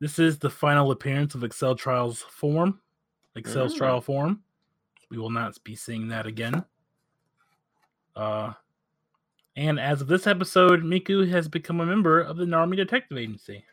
this 0.00 0.18
is 0.18 0.36
the 0.36 0.50
final 0.50 0.90
appearance 0.90 1.36
of 1.36 1.42
Accel 1.42 1.78
Trials 1.78 2.22
form, 2.22 2.80
Accel's 3.36 3.72
Mm. 3.74 3.78
trial 3.78 4.00
form. 4.00 4.42
We 5.10 5.18
will 5.18 5.30
not 5.30 5.62
be 5.62 5.76
seeing 5.76 6.08
that 6.08 6.26
again. 6.26 6.64
Uh, 8.16 8.52
and 9.54 9.78
as 9.78 10.00
of 10.00 10.08
this 10.08 10.26
episode, 10.26 10.82
Miku 10.82 11.28
has 11.30 11.46
become 11.46 11.80
a 11.80 11.86
member 11.86 12.20
of 12.20 12.36
the 12.36 12.44
Narumi 12.44 12.74
Detective 12.74 13.16
Agency. 13.16 13.64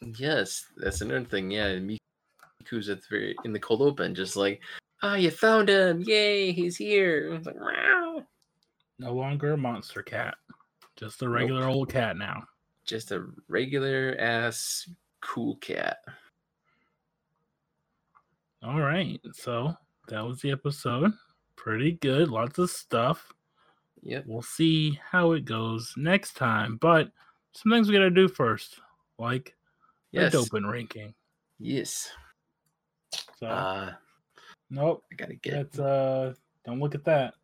Yes, 0.00 0.64
that's 0.78 1.02
another 1.02 1.26
thing. 1.26 1.50
Yeah, 1.50 1.74
Miku's 1.76 2.88
at 2.88 3.02
the 3.02 3.06
very 3.10 3.36
in 3.44 3.52
the 3.52 3.60
cold 3.60 3.82
open, 3.82 4.14
just 4.14 4.36
like, 4.36 4.62
ah, 5.02 5.14
you 5.14 5.30
found 5.30 5.68
him! 5.68 6.02
Yay, 6.02 6.52
he's 6.52 6.76
here! 6.76 7.38
Like, 7.44 7.56
wow. 7.60 8.22
No 8.98 9.12
longer 9.12 9.52
a 9.52 9.56
monster 9.56 10.02
cat, 10.02 10.36
just 10.96 11.22
a 11.22 11.28
regular 11.28 11.66
old 11.66 11.90
cat 11.90 12.16
now. 12.16 12.44
Just 12.84 13.12
a 13.12 13.26
regular 13.48 14.16
ass 14.18 14.88
cool 15.20 15.56
cat. 15.56 15.98
All 18.62 18.80
right, 18.80 19.20
so 19.32 19.74
that 20.08 20.24
was 20.24 20.40
the 20.40 20.50
episode. 20.50 21.12
Pretty 21.56 21.92
good, 21.92 22.28
lots 22.28 22.58
of 22.58 22.70
stuff. 22.70 23.32
Yep. 24.02 24.24
We'll 24.26 24.42
see 24.42 24.98
how 25.10 25.32
it 25.32 25.44
goes 25.44 25.92
next 25.96 26.34
time, 26.34 26.76
but 26.80 27.10
some 27.52 27.72
things 27.72 27.88
we 27.88 27.94
gotta 27.94 28.10
do 28.10 28.28
first, 28.28 28.80
like 29.18 29.54
Yes. 30.12 30.32
the 30.32 30.38
dopant 30.38 30.70
ranking. 30.70 31.14
Yes. 31.58 32.10
So 33.38 33.46
Uh, 33.46 33.94
nope, 34.70 35.04
I 35.10 35.14
gotta 35.14 35.34
get. 35.34 35.54
that's 35.54 35.78
uh, 35.78 36.34
don't 36.64 36.80
look 36.80 36.94
at 36.94 37.04
that. 37.04 37.34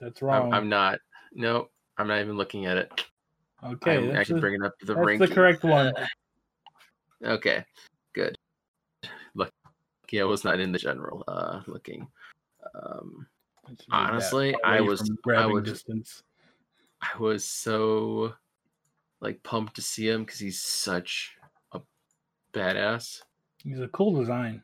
That's 0.00 0.22
wrong. 0.22 0.52
I'm, 0.52 0.54
I'm 0.54 0.68
not. 0.68 0.98
No, 1.32 1.68
I'm 1.98 2.08
not 2.08 2.20
even 2.20 2.36
looking 2.36 2.66
at 2.66 2.76
it. 2.76 2.90
okay, 3.64 3.98
I'm 3.98 4.06
that's, 4.08 4.18
actually 4.18 4.36
the, 4.36 4.40
bringing 4.40 4.62
up 4.62 4.72
the 4.82 4.96
ring. 4.96 5.18
that's 5.18 5.28
ranking. 5.28 5.28
the 5.28 5.34
correct 5.34 5.64
one. 5.64 5.92
Okay, 7.22 7.62
good. 8.14 8.38
Look, 9.34 9.52
yeah, 10.10 10.22
I 10.22 10.24
was 10.24 10.42
not 10.42 10.58
in 10.58 10.72
the 10.72 10.78
general. 10.78 11.22
Uh, 11.28 11.60
looking. 11.66 12.08
Um, 12.74 13.26
I 13.66 13.68
should 13.68 13.78
move 13.78 13.86
that 13.90 14.10
honestly, 14.10 14.56
I 14.64 14.80
was- 14.80 15.10
I 15.28 15.44
was- 15.44 15.64
distance. 15.64 16.22
I 17.02 17.18
was 17.18 17.44
so 17.44 18.32
like 19.20 19.42
pumped 19.42 19.76
to 19.76 19.82
see 19.82 20.08
him 20.08 20.24
because 20.24 20.38
he's 20.38 20.62
such 20.62 21.36
a 21.72 21.80
badass. 22.54 23.22
He's 23.62 23.80
a 23.80 23.88
cool 23.88 24.18
design. 24.18 24.62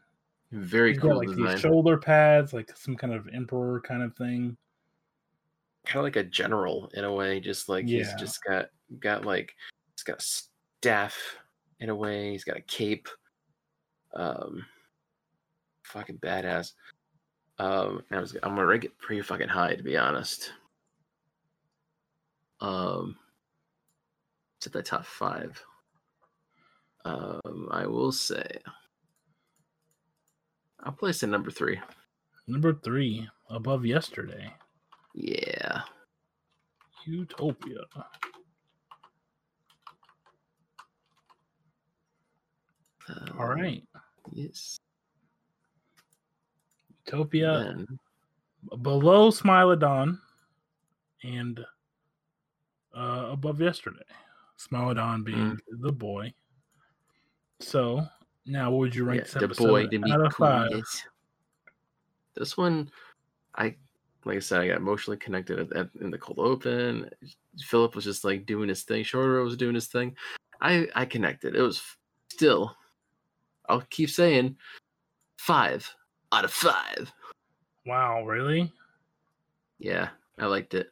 Very 0.57 0.93
He's 0.93 1.01
cool 1.01 1.11
got 1.11 1.19
like 1.19 1.29
design. 1.29 1.53
these 1.53 1.61
shoulder 1.61 1.99
pads, 1.99 2.53
like 2.55 2.71
some 2.77 2.97
kind 2.97 3.13
of 3.13 3.29
emperor 3.33 3.81
kind 3.83 4.03
of 4.03 4.17
thing. 4.17 4.57
kind 5.85 5.99
of 5.99 6.05
like 6.05 6.17
a 6.17 6.25
general 6.25 6.91
in 6.95 7.05
a 7.05 7.13
way. 7.13 7.41
Just 7.41 7.69
like 7.69 7.87
he's 7.87 8.13
just 8.15 8.43
got 8.43 8.71
got 9.01 9.25
like 9.25 9.55
he's 9.95 10.03
got 10.03 10.23
a 10.23 10.25
staff 10.25 11.17
in 11.81 11.91
a 11.91 11.95
way. 11.95 12.33
He's 12.33 12.45
got 12.45 12.57
a 12.57 12.63
cape. 12.63 13.09
Um, 14.15 14.65
fucking 15.83 16.19
badass. 16.19 16.73
Um, 17.59 18.03
I 18.11 18.19
was 18.21 18.35
I'm 18.43 18.55
gonna 18.55 18.67
rank 18.67 18.85
it 18.85 18.99
pretty 18.99 19.21
fucking 19.23 19.49
high 19.49 19.75
to 19.75 19.83
be 19.83 19.97
honest. 19.97 20.53
Um, 22.61 23.17
it's 24.57 24.67
at 24.67 24.73
the 24.73 24.83
top 24.83 25.05
five. 25.05 25.63
Um, 27.05 27.69
I 27.71 27.87
will 27.87 28.11
say, 28.11 28.59
I'll 30.81 30.93
place 30.93 31.23
it 31.23 31.29
number 31.29 31.51
three. 31.51 31.81
Number 32.47 32.75
three, 32.75 33.29
above 33.51 33.85
yesterday, 33.85 34.53
Yeah. 35.15 35.83
Utopia. 37.07 37.81
All 43.39 43.43
Um, 43.43 43.59
right, 43.61 43.85
Yes. 44.33 44.81
Utopia 47.07 47.75
Then- 47.75 47.99
below 48.83 49.31
Smilodon 49.31 50.21
and 51.23 51.65
uh, 52.93 53.29
above 53.31 53.61
yesterday. 53.61 54.03
Smilodon 54.59 55.23
being 55.25 55.57
the 55.81 55.93
boy. 55.93 56.33
So 57.61 58.05
now, 58.47 58.71
what 58.71 58.79
would 58.79 58.95
you 58.95 59.05
rank 59.05 59.23
yeah, 59.23 59.41
this 59.41 59.57
the 59.57 59.65
boy 59.67 59.87
to 59.89 60.13
out 60.13 60.27
of 60.27 60.35
five? 60.35 60.85
This 62.35 62.57
one, 62.57 62.91
I 63.57 63.75
like 64.25 64.37
I 64.37 64.41
said, 64.41 64.61
I 64.61 64.69
got 64.69 64.77
emotionally 64.77 65.17
connected 65.17 65.59
at, 65.59 65.77
at, 65.77 65.89
in 66.01 66.11
the 66.11 66.19
cold 66.19 66.39
open. 66.39 67.11
Philip 67.61 67.95
was 67.95 68.05
just 68.05 68.25
like 68.25 68.47
doing 68.47 68.69
his 68.69 68.83
thing. 68.83 69.05
Shorter 69.05 69.43
was 69.43 69.57
doing 69.57 69.75
his 69.75 69.87
thing. 69.87 70.17
I 70.61 70.87
I 70.95 71.05
connected. 71.05 71.57
It 71.57 71.63
was 71.63 71.83
still. 72.31 72.77
I'll 73.69 73.83
keep 73.91 74.11
saying, 74.11 74.57
five 75.39 75.93
out 76.33 76.45
of 76.45 76.53
five. 76.53 77.13
Wow, 77.85 78.25
really? 78.25 78.73
Yeah, 79.81 80.11
I 80.39 80.47
liked 80.47 80.75
it. 80.75 80.91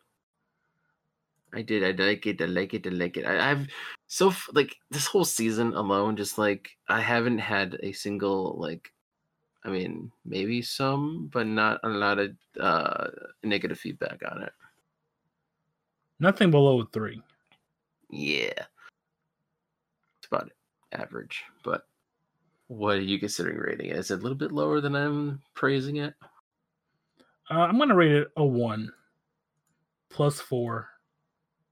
I 1.54 1.62
did. 1.62 1.84
I 1.84 2.04
like 2.04 2.26
it. 2.26 2.42
I 2.42 2.46
like 2.46 2.74
it. 2.74 2.86
I 2.86 2.90
like 2.90 3.16
it. 3.16 3.24
I, 3.24 3.52
I've 3.52 3.68
so 4.08 4.30
f- 4.30 4.48
like 4.52 4.76
this 4.90 5.06
whole 5.06 5.24
season 5.24 5.72
alone, 5.74 6.16
just 6.16 6.36
like 6.36 6.70
I 6.88 7.00
haven't 7.00 7.38
had 7.38 7.78
a 7.82 7.92
single 7.92 8.56
like, 8.58 8.92
I 9.64 9.70
mean, 9.70 10.10
maybe 10.24 10.62
some, 10.62 11.30
but 11.32 11.46
not 11.46 11.80
a 11.84 11.88
lot 11.88 12.18
of 12.18 12.32
uh 12.60 13.06
negative 13.44 13.78
feedback 13.78 14.20
on 14.30 14.42
it. 14.42 14.52
Nothing 16.18 16.50
below 16.50 16.82
three. 16.92 17.22
Yeah, 18.10 18.66
it's 20.18 20.26
about 20.26 20.50
average. 20.92 21.44
But 21.62 21.86
what 22.66 22.96
are 22.96 23.02
you 23.02 23.20
considering 23.20 23.58
rating 23.58 23.90
it? 23.90 23.96
Is 23.96 24.10
it 24.10 24.18
a 24.18 24.22
little 24.22 24.38
bit 24.38 24.52
lower 24.52 24.80
than 24.80 24.96
I'm 24.96 25.40
praising 25.54 25.96
it? 25.96 26.14
Uh, 27.48 27.60
I'm 27.60 27.78
gonna 27.78 27.94
rate 27.94 28.12
it 28.12 28.28
a 28.36 28.44
one. 28.44 28.90
Plus 30.10 30.40
four 30.40 30.88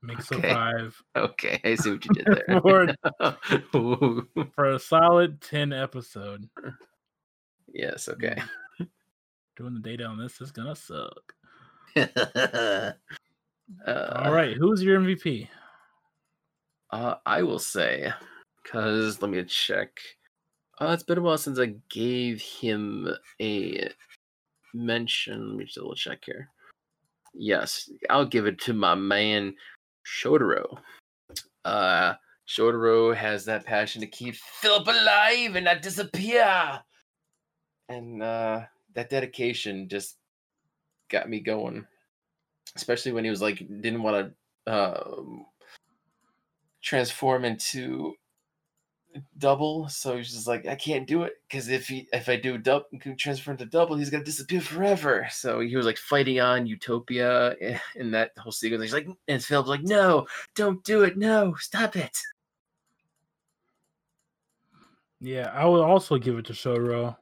makes 0.03 0.31
Okay. 0.33 0.51
a 0.51 0.55
five 0.55 1.03
Okay, 1.17 1.61
I 1.65 1.75
see 1.77 1.91
what 1.93 2.05
you 2.05 2.13
did 2.15 2.27
there. 2.27 2.61
For- 3.73 4.27
for 4.55 4.71
a 4.73 4.79
solid 4.79 5.41
ten 5.41 5.73
episode. 5.73 6.49
yes. 7.73 8.09
Okay. 8.09 8.41
Doing 9.57 9.75
the 9.75 9.81
data 9.81 10.05
on 10.05 10.19
this 10.19 10.41
is 10.41 10.51
gonna 10.51 10.75
suck. 10.75 11.35
uh, 11.97 12.93
All 13.87 14.33
right, 14.33 14.57
who's 14.57 14.83
your 14.83 14.99
MVP? 15.01 15.49
Uh, 16.91 17.15
I 17.25 17.43
will 17.43 17.59
say, 17.59 18.13
because 18.63 19.21
let 19.23 19.31
me 19.31 19.43
check. 19.45 19.91
Uh, 20.81 20.89
it's 20.93 21.03
been 21.03 21.19
a 21.19 21.21
while 21.21 21.39
since 21.39 21.59
I 21.59 21.75
gave 21.91 22.41
him 22.41 23.09
a 23.41 23.89
mention. 24.75 25.51
Let 25.51 25.57
me 25.59 25.65
just 25.65 25.77
double 25.77 25.95
check 25.95 26.23
here. 26.25 26.49
Yes, 27.35 27.91
I'll 28.11 28.27
give 28.27 28.47
it 28.47 28.59
to 28.63 28.73
my 28.75 28.95
man 28.95 29.55
Shotaro. 30.07 30.79
Uh, 31.65 32.15
Shotaro 32.49 33.15
has 33.15 33.45
that 33.45 33.65
passion 33.65 34.01
to 34.01 34.07
keep 34.07 34.35
Philip 34.35 34.87
alive 34.87 35.57
and 35.57 35.65
not 35.65 35.83
disappear, 35.83 36.83
and 37.89 38.23
uh, 38.23 38.63
that 38.95 39.11
dedication 39.11 39.89
just 39.89 40.17
got 41.11 41.29
me 41.29 41.41
going. 41.41 41.87
Especially 42.75 43.13
when 43.13 43.25
he 43.25 43.31
was 43.31 43.43
like 43.43 43.59
didn't 43.59 44.03
want 44.03 44.35
to 44.67 44.73
um, 44.73 45.47
transform 46.83 47.45
into 47.45 48.15
double 49.39 49.89
so 49.89 50.17
he's 50.17 50.33
just 50.33 50.47
like 50.47 50.67
i 50.67 50.75
can't 50.75 51.07
do 51.07 51.23
it 51.23 51.35
because 51.49 51.69
if 51.69 51.87
he 51.89 52.09
if 52.13 52.29
i 52.29 52.37
do 52.37 52.57
double 52.57 52.87
transform 53.19 53.57
to 53.57 53.67
double 53.67 53.97
he's 53.97 54.11
gonna 54.11 54.25
disappear 54.25 54.61
forever 54.61 55.27
so 55.31 55.61
he 55.61 55.77
was 55.77 55.87
like 55.87 55.99
fighting 55.99 56.41
on 56.41 56.67
utopia 56.67 57.55
eh, 57.61 57.79
in 57.97 58.11
that 58.11 58.31
whole 58.39 58.53
sequence 58.53 58.83
he's 58.83 58.93
like 58.93 59.09
and 59.29 59.45
philip's 59.45 59.69
like 59.69 59.83
no 59.83 60.27
don't 60.55 60.83
do 60.85 61.03
it 61.03 61.17
no 61.17 61.55
stop 61.59 61.97
it 61.97 62.19
Yeah, 65.23 65.53
I 65.55 65.65
would 65.65 65.81
also 65.81 66.19
give 66.19 66.37
it 66.37 66.47
to 66.47 66.53
Shotaro. 66.53 67.17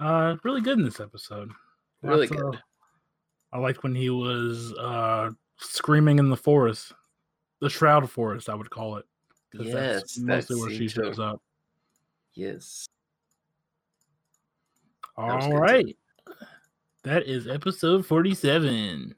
Uh, 0.00 0.36
really 0.42 0.60
good 0.60 0.76
in 0.76 0.84
this 0.84 0.98
episode. 0.98 1.52
Really 2.02 2.26
good. 2.26 2.60
I 3.52 3.58
liked 3.58 3.84
when 3.84 3.94
he 3.94 4.10
was 4.10 4.72
uh 4.72 5.30
screaming 5.56 6.18
in 6.18 6.28
the 6.28 6.36
forest, 6.36 6.92
the 7.60 7.70
shroud 7.70 8.10
forest, 8.10 8.48
I 8.48 8.56
would 8.56 8.70
call 8.70 8.96
it. 8.96 9.04
Yes 9.64 10.14
that 10.14 10.22
mostly 10.22 10.56
where 10.56 10.70
she 10.70 10.88
shows 10.88 11.18
up. 11.18 11.40
yes 12.34 12.86
All 15.16 15.52
right, 15.52 15.96
that 17.04 17.26
is 17.26 17.48
episode 17.48 18.04
forty-seven. 18.04 19.14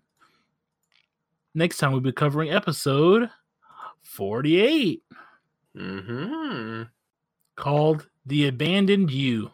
Next 1.54 1.78
time 1.78 1.90
we'll 1.90 2.00
be 2.00 2.12
covering 2.12 2.50
episode 2.50 3.30
forty-eight, 4.02 5.02
mm-hmm 5.76 6.84
called 7.56 8.06
"The 8.26 8.46
Abandoned 8.46 9.10
You, 9.10 9.50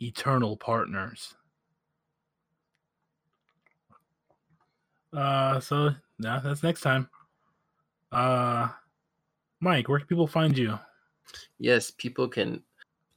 Eternal 0.00 0.56
Partners." 0.56 1.34
Uh, 5.12 5.60
so 5.60 5.94
yeah, 6.18 6.40
that's 6.42 6.62
next 6.64 6.80
time. 6.80 7.08
Uh, 8.10 8.68
Mike, 9.62 9.88
where 9.88 10.00
can 10.00 10.08
people 10.08 10.26
find 10.26 10.58
you? 10.58 10.76
Yes, 11.60 11.92
people 11.92 12.26
can 12.26 12.64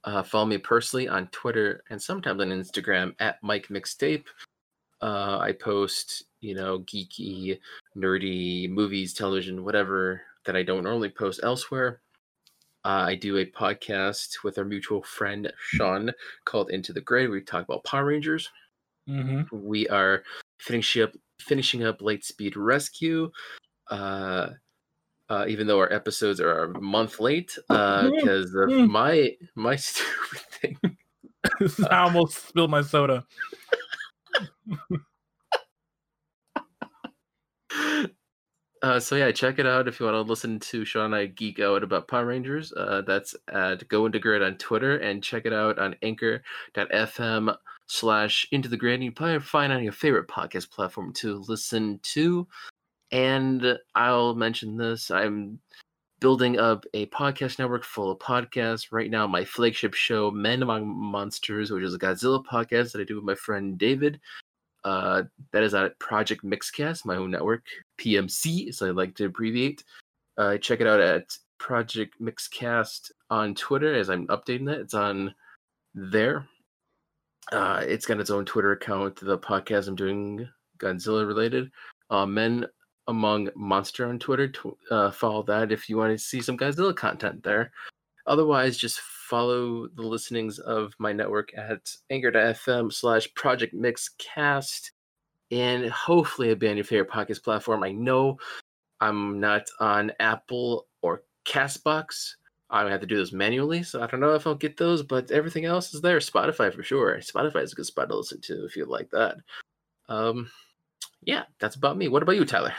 uh, 0.04 0.22
follow 0.22 0.46
me 0.46 0.58
personally 0.58 1.08
on 1.08 1.26
Twitter 1.32 1.82
and 1.90 2.00
sometimes 2.00 2.40
on 2.40 2.50
Instagram 2.50 3.16
at 3.18 3.42
Mike 3.42 3.66
Mixtape. 3.66 4.26
Uh, 5.02 5.38
I 5.40 5.50
post, 5.50 6.26
you 6.40 6.54
know, 6.54 6.78
geeky, 6.78 7.58
nerdy 7.96 8.70
movies, 8.70 9.12
television, 9.12 9.64
whatever 9.64 10.22
that 10.44 10.54
I 10.54 10.62
don't 10.62 10.84
normally 10.84 11.10
post 11.10 11.40
elsewhere. 11.42 12.00
Uh, 12.84 13.04
I 13.08 13.16
do 13.16 13.38
a 13.38 13.46
podcast 13.46 14.44
with 14.44 14.56
our 14.56 14.64
mutual 14.64 15.02
friend 15.02 15.52
Sean 15.58 16.12
called 16.44 16.70
Into 16.70 16.92
the 16.92 17.00
Grid. 17.00 17.28
We 17.28 17.40
talk 17.40 17.64
about 17.64 17.82
Power 17.82 18.04
Rangers. 18.04 18.48
Mm-hmm. 19.10 19.66
We 19.66 19.88
are 19.88 20.22
finishing 20.58 21.02
up 21.02 21.12
finishing 21.40 21.82
up 21.82 21.98
Lightspeed 21.98 22.52
Rescue. 22.54 23.32
Uh, 23.90 24.50
uh, 25.28 25.44
even 25.48 25.66
though 25.66 25.78
our 25.78 25.92
episodes 25.92 26.40
are 26.40 26.64
a 26.64 26.80
month 26.80 27.20
late, 27.20 27.56
because 27.68 28.54
of 28.54 28.68
Mm. 28.70 28.88
my 28.88 29.36
my 29.54 29.76
stupid 29.86 30.40
thing. 30.50 30.78
I 31.90 31.98
almost 32.00 32.48
spilled 32.48 32.70
my 32.70 32.82
soda. 32.82 33.24
Uh, 38.82 39.00
so 39.00 39.16
yeah, 39.16 39.32
check 39.32 39.58
it 39.58 39.66
out 39.66 39.88
if 39.88 39.98
you 39.98 40.06
want 40.06 40.14
to 40.14 40.20
listen 40.20 40.60
to 40.60 40.84
Sean 40.84 41.06
and 41.06 41.14
I 41.14 41.26
geek 41.26 41.58
out 41.58 41.82
about 41.82 42.08
Power 42.08 42.26
Rangers. 42.26 42.72
Uh, 42.72 43.02
that's 43.06 43.34
at 43.52 43.86
Go 43.88 44.06
Into 44.06 44.18
Grid 44.18 44.42
on 44.42 44.56
Twitter 44.58 44.98
and 44.98 45.24
check 45.24 45.46
it 45.46 45.52
out 45.52 45.78
on 45.78 45.96
Anchor.fm 46.02 47.56
slash 47.86 48.46
Into 48.52 48.68
the 48.68 48.76
Grid. 48.76 49.02
You 49.02 49.12
probably 49.12 49.40
find 49.40 49.72
on 49.72 49.82
your 49.82 49.92
favorite 49.92 50.28
podcast 50.28 50.70
platform 50.70 51.12
to 51.14 51.38
listen 51.48 51.98
to. 52.14 52.46
And 53.12 53.78
I'll 53.94 54.34
mention 54.34 54.76
this: 54.76 55.10
I'm 55.10 55.60
building 56.20 56.58
up 56.58 56.84
a 56.94 57.06
podcast 57.06 57.58
network 57.58 57.84
full 57.84 58.10
of 58.10 58.18
podcasts 58.18 58.88
right 58.90 59.10
now. 59.10 59.26
My 59.26 59.44
flagship 59.44 59.94
show, 59.94 60.30
Men 60.30 60.62
Among 60.62 60.86
Monsters, 60.88 61.70
which 61.70 61.84
is 61.84 61.94
a 61.94 61.98
Godzilla 61.98 62.44
podcast 62.44 62.92
that 62.92 63.00
I 63.00 63.04
do 63.04 63.16
with 63.16 63.24
my 63.24 63.34
friend 63.34 63.78
David. 63.78 64.20
Uh, 64.84 65.24
that 65.52 65.64
is 65.64 65.74
at 65.74 65.98
Project 65.98 66.44
Mixcast, 66.44 67.04
my 67.04 67.16
own 67.16 67.30
network, 67.30 67.64
PMC, 67.98 68.72
so 68.72 68.86
I 68.86 68.90
like 68.90 69.16
to 69.16 69.24
abbreviate. 69.26 69.82
Uh, 70.38 70.58
check 70.58 70.80
it 70.80 70.86
out 70.86 71.00
at 71.00 71.36
Project 71.58 72.20
Mixcast 72.20 73.10
on 73.30 73.54
Twitter 73.54 73.94
as 73.94 74.08
I'm 74.08 74.28
updating 74.28 74.66
that. 74.66 74.78
It's 74.80 74.94
on 74.94 75.34
there. 75.94 76.46
Uh, 77.52 77.82
it's 77.86 78.06
got 78.06 78.20
its 78.20 78.30
own 78.30 78.44
Twitter 78.44 78.72
account. 78.72 79.16
The 79.16 79.38
podcast 79.38 79.88
I'm 79.88 79.96
doing 79.96 80.48
Godzilla 80.78 81.26
related. 81.26 81.70
Uh, 82.10 82.26
Men 82.26 82.66
Among 83.08 83.50
Monster 83.54 84.08
on 84.08 84.18
Twitter. 84.18 84.48
Tw- 84.48 84.76
uh, 84.90 85.10
follow 85.10 85.42
that 85.44 85.70
if 85.70 85.88
you 85.88 85.96
want 85.96 86.12
to 86.12 86.18
see 86.18 86.40
some 86.40 86.58
Godzilla 86.58 86.94
content 86.94 87.42
there. 87.42 87.72
Otherwise, 88.26 88.76
just 88.76 89.00
follow 89.00 89.86
the 89.88 90.02
listenings 90.02 90.58
of 90.58 90.92
my 90.98 91.12
network 91.12 91.56
at 91.56 91.88
anchor.fm 92.10 92.92
slash 92.92 93.32
project 93.34 93.74
mixcast 93.74 94.90
and 95.50 95.88
hopefully 95.90 96.48
it'll 96.48 96.58
be 96.58 96.68
on 96.68 96.76
your 96.76 96.84
favorite 96.84 97.10
podcast 97.10 97.42
platform. 97.42 97.82
I 97.82 97.92
know 97.92 98.38
I'm 99.00 99.38
not 99.40 99.68
on 99.80 100.12
Apple 100.20 100.86
or 101.02 101.22
Castbox. 101.44 102.32
I 102.68 102.88
have 102.90 103.00
to 103.00 103.06
do 103.06 103.16
those 103.16 103.32
manually, 103.32 103.84
so 103.84 104.02
I 104.02 104.08
don't 104.08 104.20
know 104.20 104.34
if 104.34 104.46
I'll 104.46 104.56
get 104.56 104.76
those, 104.76 105.02
but 105.02 105.30
everything 105.30 105.66
else 105.66 105.94
is 105.94 106.00
there. 106.00 106.18
Spotify 106.18 106.74
for 106.74 106.82
sure. 106.82 107.18
Spotify 107.18 107.62
is 107.62 107.72
a 107.72 107.76
good 107.76 107.86
spot 107.86 108.08
to 108.08 108.16
listen 108.16 108.40
to 108.42 108.64
if 108.64 108.76
you 108.76 108.86
like 108.86 109.10
that. 109.10 109.36
Um, 110.08 110.50
yeah, 111.26 111.42
that's 111.58 111.74
about 111.76 111.98
me. 111.98 112.08
What 112.08 112.22
about 112.22 112.36
you, 112.36 112.44
Tyler? 112.44 112.72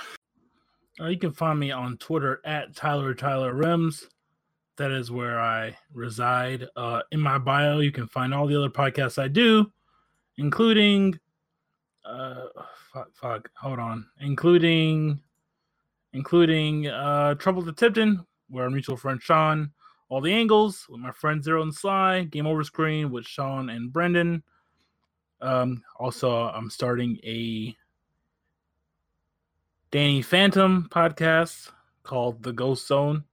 Uh, 0.99 1.07
you 1.07 1.19
can 1.19 1.33
find 1.33 1.59
me 1.59 1.69
on 1.69 1.97
Twitter 1.97 2.41
at 2.43 2.75
Tyler 2.75 3.13
Tyler 3.13 3.53
Rims. 3.53 4.07
That 4.77 4.91
is 4.91 5.11
where 5.11 5.39
I 5.39 5.77
reside. 5.93 6.67
Uh, 6.75 7.01
in 7.11 7.19
my 7.19 7.37
bio, 7.37 7.79
you 7.79 7.91
can 7.91 8.07
find 8.07 8.33
all 8.33 8.47
the 8.47 8.55
other 8.55 8.69
podcasts 8.69 9.21
I 9.21 9.27
do, 9.27 9.71
including, 10.37 11.19
uh, 12.05 12.45
fuck, 12.93 13.09
fuck, 13.13 13.49
hold 13.55 13.79
on, 13.79 14.05
including, 14.21 15.19
including 16.13 16.87
uh, 16.87 17.35
Trouble 17.35 17.65
to 17.65 17.73
Tipton, 17.73 18.25
where 18.49 18.63
our 18.63 18.69
mutual 18.69 18.97
friend 18.97 19.21
Sean, 19.21 19.71
all 20.09 20.21
the 20.21 20.33
angles 20.33 20.85
with 20.89 21.01
my 21.01 21.11
friend 21.11 21.43
Zero 21.43 21.63
and 21.63 21.73
Sly, 21.73 22.23
Game 22.23 22.47
Over 22.47 22.63
Screen 22.63 23.11
with 23.11 23.25
Sean 23.25 23.69
and 23.69 23.91
Brendan. 23.91 24.41
Um, 25.41 25.83
also, 25.99 26.49
I'm 26.49 26.69
starting 26.69 27.19
a 27.23 27.75
Danny 29.91 30.21
Phantom 30.21 30.87
podcast 30.91 31.71
called 32.03 32.43
The 32.43 32.53
Ghost 32.53 32.87
Zone. 32.87 33.23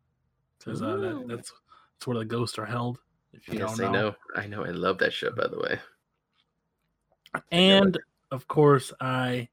Because 0.59 0.83
uh, 0.83 0.97
that, 0.97 1.25
that's 1.29 1.53
that's 1.95 2.07
where 2.07 2.19
the 2.19 2.25
ghosts 2.25 2.59
are 2.59 2.65
held. 2.65 2.99
If 3.33 3.49
you 3.49 3.59
Yes, 3.59 3.77
don't 3.77 3.89
I 3.89 3.93
know. 3.93 4.09
know. 4.09 4.15
I 4.37 4.47
know. 4.47 4.65
I 4.65 4.71
love 4.71 4.99
that 4.99 5.13
show, 5.13 5.31
by 5.31 5.47
the 5.49 5.59
way. 5.59 5.79
And 7.51 7.99
of 8.31 8.47
course, 8.49 8.93
I 9.01 9.49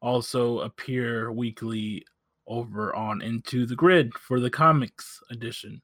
also 0.00 0.60
appear 0.60 1.30
weekly 1.32 2.04
over 2.46 2.94
on 2.96 3.20
Into 3.20 3.66
the 3.66 3.76
Grid 3.76 4.14
for 4.14 4.40
the 4.40 4.50
comics 4.50 5.20
edition. 5.30 5.82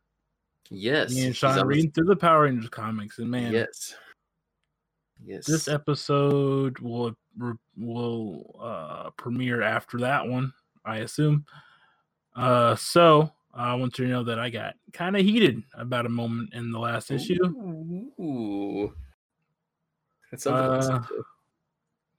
Yes. 0.71 1.11
Me 1.11 1.19
and 1.21 1.27
he's 1.29 1.37
Sean 1.37 1.59
are 1.59 1.67
reading 1.67 1.91
through 1.91 2.07
the 2.07 2.17
Power 2.17 2.45
Rangers 2.45 2.71
comics, 2.71 3.19
and 3.19 3.31
man, 3.31 3.53
Yes. 3.53 3.95
Yes. 5.25 5.47
this 5.47 5.69
episode 5.69 6.79
will 6.81 7.15
will 7.77 8.57
uh, 8.61 9.11
premiere 9.11 9.63
after 9.63 9.99
that 9.99 10.27
one, 10.27 10.53
I 10.85 10.99
assume. 10.99 11.45
Uh, 12.37 12.75
so 12.77 13.31
I 13.53 13.75
want 13.75 13.99
you 13.99 14.07
to 14.07 14.11
know 14.11 14.25
that 14.25 14.39
I 14.39 14.51
got 14.51 14.75
kind 14.93 15.17
of 15.17 15.23
heated 15.23 15.63
about 15.75 16.07
a 16.07 16.11
moment 16.11 16.55
in 16.55 16.73
the 16.73 16.79
last 16.79 17.11
issue. 17.11 17.45
Ooh. 18.21 18.93
That's 20.31 20.43
something 20.43 20.93
Uh, 20.95 21.03
to. 21.07 21.25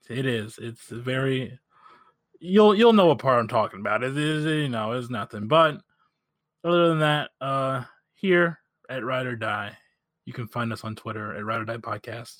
It 0.08 0.26
is. 0.26 0.58
It's 0.58 0.88
very. 0.88 1.58
You'll 2.38 2.74
you'll 2.74 2.92
know 2.92 3.06
what 3.06 3.18
part 3.18 3.40
I'm 3.40 3.48
talking 3.48 3.80
about. 3.80 4.02
It 4.02 4.16
is 4.16 4.44
you 4.44 4.68
know 4.68 4.92
it's 4.92 5.10
nothing. 5.10 5.48
But 5.48 5.80
other 6.64 6.88
than 6.88 7.00
that, 7.00 7.30
uh, 7.40 7.84
here 8.14 8.58
at 8.88 9.04
Ride 9.04 9.26
or 9.26 9.36
Die, 9.36 9.76
you 10.26 10.32
can 10.32 10.46
find 10.46 10.72
us 10.72 10.84
on 10.84 10.94
Twitter 10.94 11.34
at 11.34 11.44
Ride 11.44 11.60
or 11.60 11.64
Die 11.64 11.76
Podcast. 11.78 12.36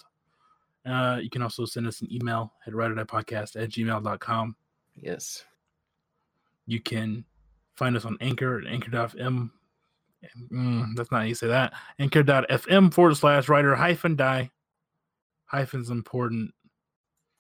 Uh, 0.87 1.19
you 1.21 1.31
can 1.31 1.43
also 1.43 1.65
send 1.65 1.87
us 1.87 2.01
an 2.01 2.13
email 2.13 2.53
at 2.67 2.75
Ride 2.75 2.93
or 2.93 2.95
Die 2.95 3.05
Podcast 3.05 3.61
at 3.61 3.71
gmail.com. 3.71 4.57
Yes. 4.95 5.45
You 6.67 6.81
can 6.81 7.25
find 7.75 7.97
us 7.97 8.05
on 8.05 8.17
Anchor 8.21 8.61
at 8.61 8.67
anchor.fm. 8.67 9.51
Mm, 10.51 10.97
that's 10.97 11.11
not 11.11 11.19
how 11.19 11.27
you 11.27 11.35
say 11.35 11.49
that. 11.49 11.73
Anchor.fm 11.99 12.93
forward 12.93 13.17
slash 13.17 13.49
writer 13.49 13.75
hyphen 13.75 14.17
die. 14.17 14.51
Hyphen's 15.47 15.91
important. 15.91 16.53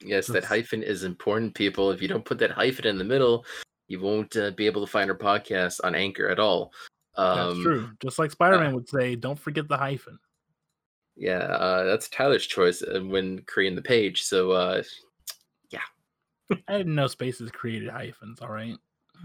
Yes, 0.00 0.26
that 0.26 0.44
hyphen 0.44 0.82
is 0.82 1.04
important, 1.04 1.54
people. 1.54 1.90
If 1.90 2.02
you 2.02 2.08
don't 2.08 2.24
put 2.24 2.38
that 2.38 2.50
hyphen 2.50 2.86
in 2.86 2.98
the 2.98 3.04
middle, 3.04 3.44
you 3.88 4.00
won't 4.00 4.36
uh, 4.36 4.50
be 4.52 4.66
able 4.66 4.84
to 4.84 4.90
find 4.90 5.10
our 5.10 5.16
podcast 5.16 5.80
on 5.84 5.94
Anchor 5.94 6.28
at 6.28 6.38
all. 6.38 6.72
Um, 7.16 7.36
That's 7.36 7.62
true. 7.62 7.90
Just 8.02 8.18
like 8.18 8.30
Spider 8.30 8.58
Man 8.58 8.74
would 8.74 8.88
say, 8.88 9.16
don't 9.16 9.38
forget 9.38 9.68
the 9.68 9.76
hyphen. 9.76 10.18
Yeah, 11.16 11.38
uh, 11.38 11.84
that's 11.84 12.08
Tyler's 12.08 12.46
choice 12.46 12.82
uh, 12.82 13.00
when 13.00 13.40
creating 13.46 13.76
the 13.76 13.82
page. 13.82 14.22
So, 14.22 14.50
uh, 14.50 14.82
yeah. 15.70 15.80
I 16.68 16.76
didn't 16.76 16.94
know 16.94 17.06
Spaces 17.06 17.50
created 17.50 17.88
hyphens. 17.88 18.40
All 18.40 18.50
right, 18.50 18.76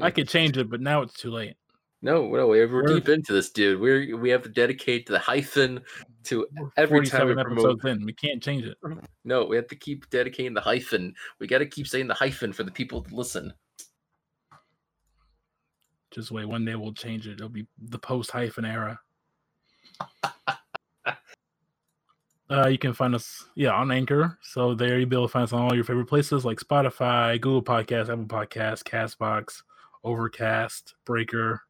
I 0.00 0.10
could 0.10 0.28
change 0.28 0.58
it, 0.58 0.68
but 0.68 0.82
now 0.82 1.00
it's 1.00 1.14
too 1.14 1.30
late. 1.30 1.54
no, 2.02 2.22
no, 2.22 2.46
we're, 2.46 2.68
we're 2.68 2.86
deep 2.86 3.08
into 3.08 3.32
this, 3.32 3.50
dude. 3.50 3.80
We're 3.80 4.16
we 4.16 4.28
have 4.28 4.42
to 4.42 4.50
dedicate 4.50 5.06
the 5.06 5.18
hyphen 5.18 5.80
to 6.24 6.46
every 6.76 7.06
time 7.06 7.28
we 7.28 7.34
promote. 7.34 7.84
in, 7.86 8.04
we 8.04 8.12
can't 8.12 8.42
change 8.42 8.64
it. 8.64 8.76
No, 9.24 9.44
we 9.46 9.56
have 9.56 9.68
to 9.68 9.76
keep 9.76 10.08
dedicating 10.10 10.52
the 10.52 10.60
hyphen. 10.60 11.14
We 11.38 11.46
got 11.46 11.58
to 11.58 11.66
keep 11.66 11.86
saying 11.86 12.08
the 12.08 12.14
hyphen 12.14 12.52
for 12.52 12.62
the 12.62 12.70
people 12.70 13.02
to 13.02 13.14
listen. 13.14 13.54
Just 16.10 16.30
wait, 16.30 16.44
one 16.44 16.64
day 16.64 16.74
we'll 16.74 16.92
change 16.92 17.26
it. 17.26 17.34
It'll 17.34 17.48
be 17.48 17.66
the 17.78 17.98
post 17.98 18.30
hyphen 18.32 18.64
era. 18.64 19.00
Uh, 22.50 22.66
you 22.66 22.78
can 22.78 22.92
find 22.92 23.14
us, 23.14 23.46
yeah, 23.54 23.70
on 23.70 23.92
Anchor. 23.92 24.36
So 24.42 24.74
there 24.74 24.98
you'll 24.98 25.08
be 25.08 25.14
able 25.14 25.28
to 25.28 25.32
find 25.32 25.44
us 25.44 25.52
on 25.52 25.62
all 25.62 25.74
your 25.74 25.84
favorite 25.84 26.08
places 26.08 26.44
like 26.44 26.58
Spotify, 26.58 27.40
Google 27.40 27.62
Podcasts, 27.62 28.08
Apple 28.10 28.24
Podcasts, 28.24 28.82
Castbox, 28.82 29.62
Overcast, 30.02 30.94
Breaker, 31.04 31.62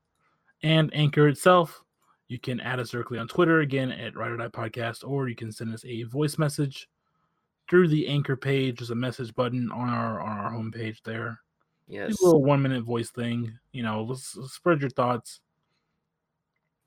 and 0.62 0.90
Anchor 0.94 1.28
itself. 1.28 1.82
You 2.28 2.38
can 2.38 2.60
add 2.60 2.80
us 2.80 2.90
directly 2.90 3.18
on 3.18 3.28
Twitter 3.28 3.60
again 3.60 3.90
at 3.92 4.16
Ride 4.16 4.30
or 4.30 4.36
Die 4.38 4.48
Podcast, 4.48 5.06
or 5.06 5.28
you 5.28 5.34
can 5.34 5.52
send 5.52 5.74
us 5.74 5.84
a 5.84 6.04
voice 6.04 6.38
message 6.38 6.88
through 7.68 7.88
the 7.88 8.06
Anchor 8.08 8.36
page. 8.36 8.78
There's 8.78 8.90
a 8.90 8.94
message 8.94 9.34
button 9.34 9.70
on 9.72 9.88
our 9.88 10.20
on 10.20 10.38
our 10.38 10.52
homepage 10.52 11.02
there. 11.02 11.40
Yes, 11.88 12.16
Do 12.16 12.24
a 12.24 12.26
little 12.26 12.44
one 12.44 12.62
minute 12.62 12.84
voice 12.84 13.10
thing. 13.10 13.52
You 13.72 13.82
know, 13.82 14.02
let's, 14.04 14.36
let's 14.36 14.52
spread 14.52 14.80
your 14.80 14.90
thoughts. 14.90 15.40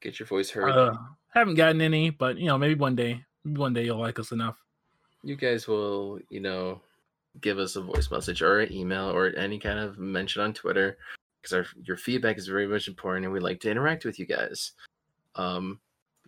get 0.02 0.18
your 0.18 0.28
voice 0.28 0.50
heard. 0.50 0.72
Uh, 0.72 0.94
haven't 1.28 1.56
gotten 1.56 1.82
any, 1.82 2.10
but 2.10 2.38
you 2.38 2.48
know, 2.48 2.58
maybe 2.58 2.76
one 2.76 2.96
day, 2.96 3.22
one 3.44 3.74
day 3.74 3.86
you'll 3.86 4.00
like 4.00 4.20
us 4.20 4.32
enough. 4.32 4.58
you 5.24 5.36
guys 5.36 5.68
will, 5.68 6.20
you 6.30 6.40
know, 6.40 6.82
give 7.42 7.58
us 7.60 7.76
a 7.76 7.82
voice 7.82 8.12
message 8.12 8.42
or 8.42 8.60
an 8.60 8.72
email 8.72 9.10
or 9.10 9.28
any 9.36 9.60
kind 9.60 9.80
of 9.80 9.98
mention 9.98 10.42
on 10.42 10.54
Twitter 10.54 10.98
because 11.42 11.54
our 11.54 11.66
your 11.84 11.98
feedback 11.98 12.38
is 12.38 12.48
very 12.48 12.68
much 12.68 12.88
important 12.88 13.26
and 13.26 13.34
we 13.34 13.40
like 13.40 13.60
to 13.62 13.72
interact 13.72 14.06
with 14.06 14.20
you 14.20 14.26
guys. 14.26 14.74
Um, 15.36 15.80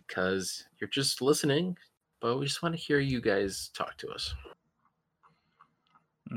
because 0.06 0.64
you're 0.78 0.88
just 0.88 1.20
listening, 1.20 1.76
but 2.20 2.38
we 2.38 2.46
just 2.46 2.62
want 2.62 2.74
to 2.74 2.80
hear 2.80 3.00
you 3.00 3.20
guys 3.20 3.70
talk 3.74 3.96
to 3.98 4.08
us. 4.08 4.34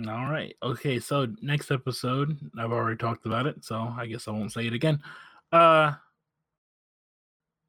All 0.08 0.30
right. 0.30 0.56
Okay. 0.63 1.00
So 1.00 1.28
next 1.42 1.72
episode, 1.72 2.38
I've 2.58 2.72
already 2.72 2.98
talked 2.98 3.26
about 3.26 3.46
it, 3.48 3.63
so 3.63 3.94
I 3.98 4.06
guess 4.06 4.28
I 4.28 4.32
won't 4.32 4.52
say 4.52 4.68
it 4.68 4.74
again. 4.74 5.00
Uh, 5.52 5.94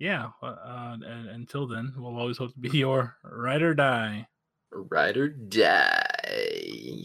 yeah. 0.01 0.31
uh, 0.43 0.47
Uh, 0.47 0.97
until 1.31 1.69
then, 1.69 1.93
we'll 1.97 2.19
always 2.19 2.39
hope 2.39 2.53
to 2.55 2.59
be 2.59 2.79
your 2.79 3.17
ride 3.23 3.63
or 3.63 3.75
die. 3.75 4.27
Ride 4.73 5.17
or 5.17 5.29
die. 5.29 7.05